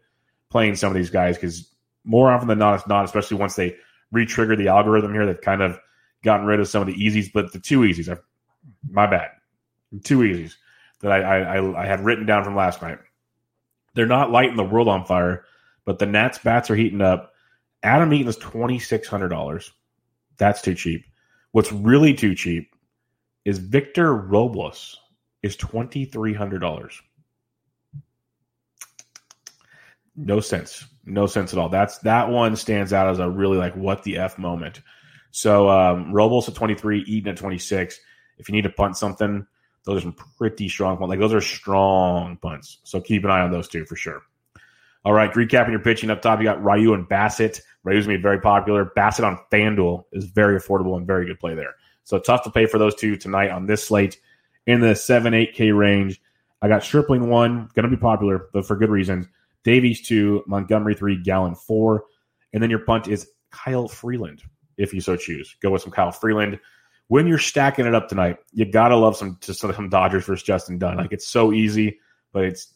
playing 0.49 0.75
some 0.75 0.89
of 0.89 0.95
these 0.95 1.11
guys 1.11 1.37
because 1.37 1.73
more 2.03 2.31
often 2.31 2.47
than 2.47 2.57
not, 2.57 2.73
it's 2.75 2.87
not, 2.87 3.05
especially 3.05 3.37
once 3.37 3.55
they 3.55 3.75
re-trigger 4.11 4.55
the 4.55 4.67
algorithm 4.67 5.13
here. 5.13 5.25
They've 5.25 5.39
kind 5.39 5.61
of 5.61 5.79
gotten 6.23 6.47
rid 6.47 6.59
of 6.59 6.67
some 6.67 6.81
of 6.81 6.87
the 6.87 6.95
easies, 6.95 7.31
but 7.31 7.53
the 7.53 7.59
two 7.59 7.81
easies 7.81 8.09
are 8.09 8.23
my 8.89 9.05
bad. 9.05 9.29
Two 10.03 10.19
easies 10.19 10.55
that 11.01 11.11
I, 11.11 11.41
I, 11.41 11.83
I 11.83 11.85
had 11.85 12.03
written 12.03 12.25
down 12.25 12.43
from 12.43 12.55
last 12.55 12.81
night. 12.81 12.97
They're 13.93 14.07
not 14.07 14.31
lighting 14.31 14.55
the 14.55 14.63
world 14.63 14.87
on 14.87 15.05
fire, 15.05 15.45
but 15.85 15.99
the 15.99 16.07
Nats 16.07 16.39
bats 16.39 16.71
are 16.71 16.75
heating 16.75 17.01
up. 17.01 17.33
Adam 17.83 18.11
Eaton 18.11 18.29
is 18.29 18.37
twenty 18.37 18.79
six 18.79 19.07
hundred 19.07 19.29
dollars. 19.29 19.71
That's 20.37 20.61
too 20.61 20.73
cheap. 20.73 21.05
What's 21.51 21.71
really 21.71 22.15
too 22.15 22.33
cheap 22.33 22.72
is 23.45 23.59
Victor 23.59 24.13
Robles 24.13 24.99
is 25.41 25.55
twenty 25.55 26.05
three 26.05 26.33
hundred 26.33 26.59
dollars. 26.59 27.01
No 30.15 30.39
sense. 30.39 30.85
No 31.05 31.27
sense 31.27 31.53
at 31.53 31.59
all. 31.59 31.69
That's 31.69 31.97
that 31.99 32.29
one 32.29 32.55
stands 32.55 32.93
out 32.93 33.09
as 33.09 33.19
a 33.19 33.29
really 33.29 33.57
like 33.57 33.75
what 33.75 34.03
the 34.03 34.17
F 34.17 34.37
moment. 34.37 34.81
So 35.31 35.69
um 35.69 36.13
Robles 36.13 36.47
at 36.47 36.55
23, 36.55 37.01
Eaton 37.01 37.31
at 37.31 37.37
26. 37.37 37.99
If 38.37 38.47
you 38.47 38.53
need 38.53 38.63
to 38.63 38.69
punt 38.69 38.97
something, 38.97 39.45
those 39.85 39.97
are 39.97 40.01
some 40.01 40.15
pretty 40.37 40.69
strong 40.69 40.97
punts. 40.97 41.09
Like 41.09 41.19
those 41.19 41.33
are 41.33 41.41
strong 41.41 42.37
punts. 42.37 42.77
So 42.83 43.01
keep 43.01 43.23
an 43.23 43.31
eye 43.31 43.41
on 43.41 43.51
those 43.51 43.67
two 43.67 43.85
for 43.85 43.95
sure. 43.95 44.21
All 45.05 45.13
right, 45.13 45.33
recapping 45.33 45.71
your 45.71 45.79
pitching 45.79 46.09
up 46.09 46.21
top, 46.21 46.39
you 46.39 46.45
got 46.45 46.63
Ryu 46.63 46.93
and 46.93 47.07
Bassitt. 47.09 47.59
Ryu's 47.83 48.05
gonna 48.05 48.17
be 48.17 48.21
very 48.21 48.39
popular. 48.39 48.85
Bassitt 48.95 49.25
on 49.25 49.37
FanDuel 49.51 50.05
is 50.13 50.25
very 50.25 50.57
affordable 50.57 50.95
and 50.95 51.05
very 51.05 51.25
good 51.25 51.39
play 51.39 51.55
there. 51.55 51.75
So 52.03 52.19
tough 52.19 52.43
to 52.43 52.51
pay 52.51 52.65
for 52.65 52.77
those 52.77 52.95
two 52.95 53.15
tonight 53.15 53.51
on 53.51 53.65
this 53.65 53.85
slate 53.85 54.19
in 54.65 54.79
the 54.81 54.95
seven 54.95 55.33
eight 55.33 55.53
K 55.53 55.71
range. 55.71 56.21
I 56.61 56.67
got 56.67 56.83
Stripling 56.83 57.29
one, 57.29 57.69
gonna 57.73 57.89
be 57.89 57.97
popular, 57.97 58.47
but 58.53 58.65
for 58.65 58.75
good 58.75 58.89
reasons. 58.89 59.27
Davies 59.63 60.01
two, 60.01 60.43
Montgomery 60.47 60.95
three, 60.95 61.21
Gallen 61.21 61.55
four, 61.55 62.05
and 62.53 62.61
then 62.61 62.69
your 62.69 62.79
punt 62.79 63.07
is 63.07 63.29
Kyle 63.51 63.87
Freeland 63.87 64.43
if 64.77 64.93
you 64.93 65.01
so 65.01 65.15
choose. 65.15 65.55
Go 65.61 65.71
with 65.71 65.81
some 65.81 65.91
Kyle 65.91 66.11
Freeland. 66.11 66.59
When 67.07 67.27
you're 67.27 67.37
stacking 67.37 67.85
it 67.85 67.93
up 67.93 68.07
tonight, 68.07 68.37
you 68.53 68.65
gotta 68.65 68.95
love 68.95 69.15
some 69.15 69.37
just 69.41 69.59
some 69.59 69.89
Dodgers 69.89 70.25
versus 70.25 70.43
Justin 70.43 70.77
Dunn. 70.77 70.97
Like 70.97 71.11
it's 71.11 71.27
so 71.27 71.53
easy, 71.53 71.99
but 72.31 72.45
it's 72.45 72.73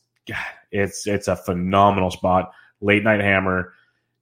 it's 0.71 1.07
it's 1.07 1.27
a 1.27 1.35
phenomenal 1.35 2.11
spot. 2.11 2.51
Late 2.81 3.03
night 3.03 3.21
hammer. 3.21 3.73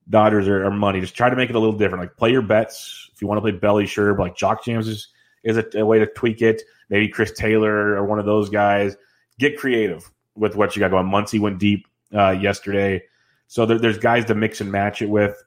Dodgers 0.07 0.47
are, 0.47 0.65
are, 0.65 0.71
money. 0.71 1.01
Just 1.01 1.15
try 1.15 1.31
to 1.31 1.35
make 1.35 1.49
it 1.49 1.55
a 1.55 1.59
little 1.59 1.77
different. 1.77 2.03
Like 2.03 2.15
play 2.15 2.31
your 2.31 2.43
Betts. 2.43 3.04
If 3.15 3.21
you 3.21 3.27
want 3.27 3.37
to 3.37 3.41
play 3.41 3.51
belly, 3.51 3.85
sure. 3.85 4.13
But 4.13 4.23
like 4.23 4.35
Jock 4.35 4.65
Jams 4.65 4.87
is 4.87 5.07
is 5.43 5.57
a, 5.57 5.65
a 5.79 5.85
way 5.85 5.99
to 5.99 6.05
tweak 6.05 6.41
it. 6.41 6.61
Maybe 6.89 7.07
Chris 7.07 7.31
Taylor 7.31 7.95
or 7.95 8.05
one 8.05 8.19
of 8.19 8.25
those 8.25 8.49
guys. 8.49 8.95
Get 9.39 9.57
creative 9.57 10.11
with 10.35 10.55
what 10.55 10.75
you 10.75 10.81
got 10.81 10.91
going. 10.91 11.07
Muncy 11.07 11.39
went 11.39 11.59
deep 11.59 11.87
uh, 12.13 12.31
yesterday, 12.31 13.03
so 13.47 13.65
there, 13.65 13.79
there's 13.79 13.97
guys 13.97 14.25
to 14.25 14.35
mix 14.35 14.61
and 14.61 14.71
match 14.71 15.01
it 15.01 15.09
with. 15.09 15.41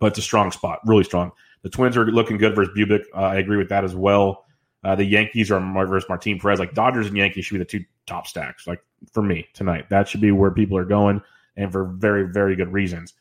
But 0.00 0.08
it's 0.08 0.18
a 0.18 0.22
strong 0.22 0.50
spot, 0.50 0.80
really 0.84 1.04
strong. 1.04 1.32
The 1.62 1.70
Twins 1.70 1.96
are 1.96 2.06
looking 2.06 2.38
good 2.38 2.54
versus 2.54 2.72
Bubic. 2.76 3.04
Uh, 3.14 3.20
I 3.20 3.36
agree 3.36 3.56
with 3.56 3.68
that 3.68 3.84
as 3.84 3.94
well. 3.94 4.46
Uh, 4.82 4.94
the 4.94 5.04
Yankees 5.04 5.50
are 5.50 5.60
versus 5.86 6.08
Martin 6.08 6.38
Perez. 6.38 6.58
Like 6.58 6.72
Dodgers 6.72 7.06
and 7.06 7.16
Yankees 7.16 7.44
should 7.44 7.54
be 7.54 7.58
the 7.58 7.64
two 7.66 7.84
top 8.06 8.26
stacks. 8.26 8.66
Like 8.66 8.82
for 9.12 9.22
me 9.22 9.46
tonight, 9.52 9.90
that 9.90 10.08
should 10.08 10.22
be 10.22 10.32
where 10.32 10.50
people 10.50 10.76
are 10.78 10.84
going, 10.84 11.20
and 11.56 11.70
for 11.70 11.84
very 11.84 12.24
very 12.32 12.56
good 12.56 12.72
reasons. 12.72 13.14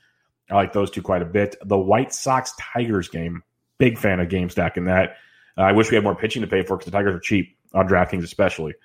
I 0.50 0.56
like 0.56 0.74
those 0.74 0.90
two 0.90 1.02
quite 1.02 1.22
a 1.22 1.26
bit. 1.26 1.56
The 1.64 1.78
White 1.78 2.14
Sox 2.14 2.54
Tigers 2.60 3.10
game, 3.10 3.44
big 3.80 3.98
fan 3.98 4.20
of 4.20 4.30
game 4.30 4.50
stack 4.50 4.74
stacking 4.74 4.86
that. 4.86 5.18
Uh, 5.58 5.62
I 5.62 5.72
wish 5.72 5.90
we 5.90 5.96
had 5.96 6.04
more 6.04 6.16
pitching 6.16 6.42
to 6.42 6.48
pay 6.48 6.62
for 6.62 6.78
because 6.78 6.92
the 6.92 6.98
Tigers 6.98 7.16
are 7.16 7.20
cheap 7.20 7.58
on 7.74 7.88
DraftKings, 7.88 8.24
especially. 8.24 8.76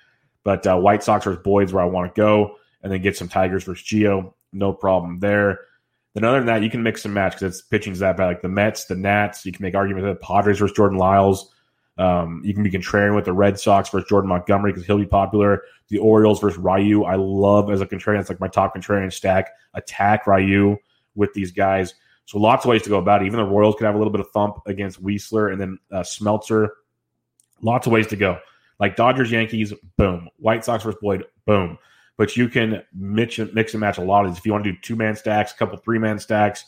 But 0.43 0.67
uh, 0.67 0.77
White 0.77 1.03
Sox 1.03 1.25
versus 1.25 1.43
Boyd's 1.43 1.73
where 1.73 1.85
I 1.85 1.87
want 1.87 2.15
to 2.15 2.21
go, 2.21 2.57
and 2.83 2.93
then 2.93 3.03
get 3.03 3.17
some 3.17 3.29
Tigers 3.29 3.65
versus 3.65 3.85
Gio. 3.87 4.33
No 4.53 4.73
problem 4.73 5.19
there. 5.19 5.61
Then 6.15 6.25
other 6.25 6.39
than 6.39 6.47
that, 6.47 6.63
you 6.63 6.71
can 6.71 6.83
mix 6.83 7.05
and 7.05 7.13
match 7.13 7.33
because 7.33 7.59
it's 7.59 7.67
pitching's 7.67 7.99
that 7.99 8.17
bad. 8.17 8.27
Like 8.27 8.43
the 8.43 8.49
Mets, 8.49 8.85
the 8.85 8.95
Nats, 8.95 9.45
you 9.45 9.53
can 9.53 9.63
make 9.63 9.75
arguments 9.75 10.07
that 10.07 10.21
Padres 10.21 10.61
versus 10.61 10.77
Jordan 10.77 10.99
Lyles. 10.99 11.51
Um, 11.97 12.41
you 12.45 12.55
can 12.55 12.63
be 12.63 12.71
contrarian 12.71 13.15
with 13.15 13.25
the 13.25 13.33
Red 13.33 13.59
Sox 13.59 13.89
versus 13.89 14.09
Jordan 14.09 14.29
Montgomery 14.29 14.73
because 14.73 14.87
he'll 14.87 14.99
be 14.99 15.07
popular. 15.07 15.63
The 15.89 15.99
Orioles 15.99 16.41
versus 16.41 16.59
Ryu, 16.59 17.05
I 17.05 17.17
love 17.17 17.71
as 17.71 17.81
a 17.81 17.87
contrarian. 17.87 18.21
It's 18.21 18.29
like 18.29 18.41
my 18.41 18.49
top 18.49 18.77
contrarian 18.77 19.13
stack. 19.13 19.51
Attack 19.75 20.27
Ryu 20.27 20.77
with 21.15 21.33
these 21.35 21.53
guys. 21.53 21.95
So 22.27 22.39
lots 22.39 22.65
of 22.65 22.71
ways 22.71 22.83
to 22.83 22.89
go 22.89 22.99
about 22.99 23.23
it. 23.23 23.27
Even 23.27 23.39
the 23.39 23.45
Royals 23.45 23.75
could 23.77 23.85
have 23.85 23.95
a 23.95 23.99
little 23.99 24.13
bit 24.13 24.21
of 24.21 24.31
thump 24.31 24.59
against 24.67 25.03
Wisler 25.03 25.53
and 25.53 25.61
then 25.61 25.79
uh, 25.93 26.01
Smeltzer. 26.01 26.69
Lots 27.61 27.87
of 27.87 27.93
ways 27.93 28.07
to 28.09 28.17
go. 28.17 28.39
Like 28.81 28.97
Dodgers, 28.97 29.31
Yankees, 29.31 29.73
boom. 29.97 30.29
White 30.39 30.65
Sox 30.65 30.85
versus 30.85 30.99
Boyd, 31.01 31.25
boom. 31.47 31.79
But 32.17 32.37
you 32.37 32.49
can 32.49 32.83
mix, 32.95 33.39
mix 33.39 33.75
and 33.75 33.81
match 33.81 33.99
a 33.99 34.03
lot 34.03 34.25
of 34.25 34.31
these. 34.31 34.39
If 34.39 34.47
you 34.47 34.53
want 34.53 34.65
to 34.65 34.73
do 34.73 34.79
two 34.81 34.97
man 34.97 35.17
stacks, 35.17 35.53
a 35.53 35.57
couple 35.57 35.77
three 35.79 35.99
man 35.99 36.19
stacks, 36.19 36.65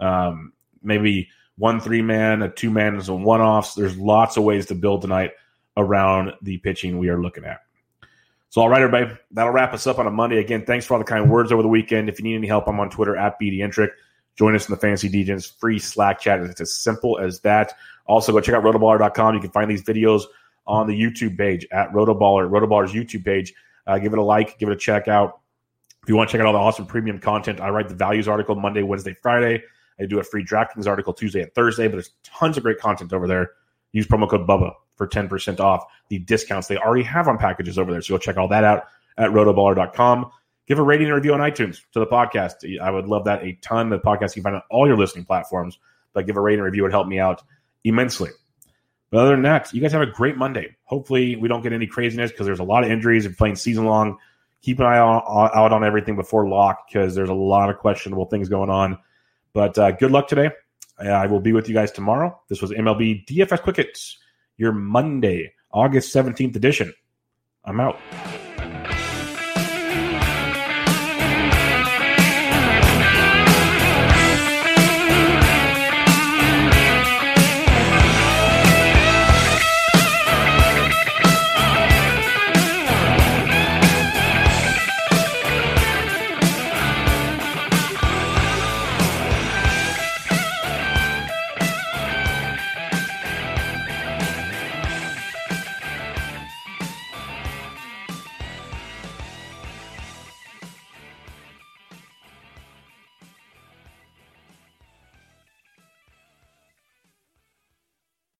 um, 0.00 0.52
maybe 0.82 1.28
one 1.56 1.80
three 1.80 2.02
man, 2.02 2.42
a 2.42 2.48
two 2.48 2.70
man, 2.70 3.00
some 3.00 3.22
one 3.22 3.40
offs. 3.40 3.74
There's 3.74 3.96
lots 3.96 4.36
of 4.36 4.44
ways 4.44 4.66
to 4.66 4.74
build 4.74 5.02
tonight 5.02 5.32
around 5.76 6.34
the 6.42 6.58
pitching 6.58 6.98
we 6.98 7.08
are 7.08 7.20
looking 7.20 7.44
at. 7.44 7.60
So, 8.50 8.62
all 8.62 8.68
right, 8.68 8.82
everybody, 8.82 9.14
that'll 9.32 9.52
wrap 9.52 9.74
us 9.74 9.86
up 9.86 9.98
on 9.98 10.06
a 10.06 10.10
Monday. 10.10 10.38
Again, 10.38 10.64
thanks 10.64 10.86
for 10.86 10.94
all 10.94 10.98
the 10.98 11.04
kind 11.04 11.30
words 11.30 11.52
over 11.52 11.62
the 11.62 11.68
weekend. 11.68 12.08
If 12.08 12.18
you 12.18 12.24
need 12.24 12.36
any 12.36 12.46
help, 12.46 12.66
I'm 12.66 12.80
on 12.80 12.88
Twitter 12.88 13.16
at 13.16 13.38
BDintric. 13.38 13.90
Join 14.38 14.54
us 14.54 14.68
in 14.68 14.72
the 14.72 14.80
Fantasy 14.80 15.10
DJs 15.10 15.58
free 15.58 15.78
Slack 15.80 16.20
chat. 16.20 16.40
It's 16.40 16.60
as 16.60 16.74
simple 16.74 17.18
as 17.18 17.40
that. 17.40 17.74
Also, 18.06 18.32
go 18.32 18.40
check 18.40 18.54
out 18.54 18.62
rotoballer.com. 18.62 19.34
You 19.34 19.40
can 19.40 19.50
find 19.50 19.70
these 19.70 19.82
videos 19.82 20.22
on 20.66 20.86
the 20.86 20.98
YouTube 20.98 21.36
page 21.36 21.66
at 21.72 21.90
Rotoballer, 21.92 22.48
Rotoballer's 22.48 22.92
YouTube 22.92 23.24
page. 23.24 23.52
Uh, 23.86 23.98
give 23.98 24.12
it 24.12 24.18
a 24.18 24.22
like, 24.22 24.58
give 24.58 24.68
it 24.68 24.72
a 24.72 24.76
check 24.76 25.08
out. 25.08 25.40
If 26.02 26.08
you 26.08 26.16
want 26.16 26.30
to 26.30 26.32
check 26.32 26.40
out 26.40 26.46
all 26.46 26.52
the 26.52 26.58
awesome 26.58 26.86
premium 26.86 27.18
content, 27.18 27.60
I 27.60 27.70
write 27.70 27.88
the 27.88 27.94
values 27.94 28.28
article 28.28 28.54
Monday, 28.54 28.82
Wednesday, 28.82 29.14
Friday. 29.14 29.62
I 30.00 30.06
do 30.06 30.20
a 30.20 30.22
free 30.22 30.44
DraftKings 30.44 30.86
article 30.86 31.12
Tuesday 31.12 31.42
and 31.42 31.52
Thursday, 31.54 31.88
but 31.88 31.94
there's 31.94 32.12
tons 32.22 32.56
of 32.56 32.62
great 32.62 32.78
content 32.78 33.12
over 33.12 33.26
there. 33.26 33.50
Use 33.92 34.06
promo 34.06 34.28
code 34.28 34.46
BUBBA 34.46 34.72
for 34.94 35.08
10% 35.08 35.58
off 35.60 35.84
the 36.08 36.18
discounts 36.20 36.68
they 36.68 36.76
already 36.76 37.02
have 37.02 37.26
on 37.26 37.38
packages 37.38 37.78
over 37.78 37.90
there. 37.90 38.02
So 38.02 38.14
go 38.14 38.18
check 38.18 38.36
all 38.36 38.48
that 38.48 38.62
out 38.62 38.84
at 39.16 39.30
rotoballer.com. 39.30 40.30
Give 40.68 40.78
a 40.78 40.82
rating 40.82 41.06
and 41.06 41.16
review 41.16 41.32
on 41.32 41.40
iTunes 41.40 41.80
to 41.92 41.98
the 41.98 42.06
podcast. 42.06 42.56
I 42.78 42.90
would 42.90 43.06
love 43.06 43.24
that 43.24 43.42
a 43.42 43.54
ton. 43.62 43.88
The 43.88 43.98
podcast 43.98 44.36
you 44.36 44.42
can 44.42 44.52
find 44.52 44.56
on 44.56 44.62
all 44.70 44.86
your 44.86 44.98
listening 44.98 45.24
platforms, 45.24 45.78
but 46.12 46.26
give 46.26 46.36
a 46.36 46.40
rating 46.40 46.60
and 46.60 46.66
review 46.66 46.82
would 46.82 46.92
help 46.92 47.08
me 47.08 47.18
out 47.18 47.42
immensely. 47.84 48.30
But 49.10 49.20
other 49.20 49.30
than 49.30 49.42
that, 49.42 49.72
you 49.72 49.80
guys 49.80 49.92
have 49.92 50.02
a 50.02 50.06
great 50.06 50.36
Monday. 50.36 50.76
Hopefully, 50.84 51.36
we 51.36 51.48
don't 51.48 51.62
get 51.62 51.72
any 51.72 51.86
craziness 51.86 52.30
because 52.30 52.44
there's 52.44 52.58
a 52.58 52.64
lot 52.64 52.84
of 52.84 52.90
injuries 52.90 53.24
and 53.24 53.36
playing 53.36 53.56
season 53.56 53.86
long. 53.86 54.18
Keep 54.60 54.80
an 54.80 54.86
eye 54.86 54.98
out 54.98 55.72
on 55.72 55.84
everything 55.84 56.16
before 56.16 56.46
lock 56.46 56.88
because 56.88 57.14
there's 57.14 57.30
a 57.30 57.34
lot 57.34 57.70
of 57.70 57.78
questionable 57.78 58.26
things 58.26 58.48
going 58.48 58.68
on. 58.68 58.98
But 59.54 59.78
uh, 59.78 59.92
good 59.92 60.10
luck 60.10 60.28
today. 60.28 60.50
I 60.98 61.26
will 61.26 61.40
be 61.40 61.52
with 61.52 61.68
you 61.68 61.74
guys 61.74 61.92
tomorrow. 61.92 62.38
This 62.48 62.60
was 62.60 62.72
MLB 62.72 63.24
DFS 63.26 63.62
Quick 63.62 63.76
Hits, 63.76 64.18
your 64.56 64.72
Monday, 64.72 65.54
August 65.70 66.14
17th 66.14 66.56
edition. 66.56 66.92
I'm 67.64 67.80
out. 67.80 67.98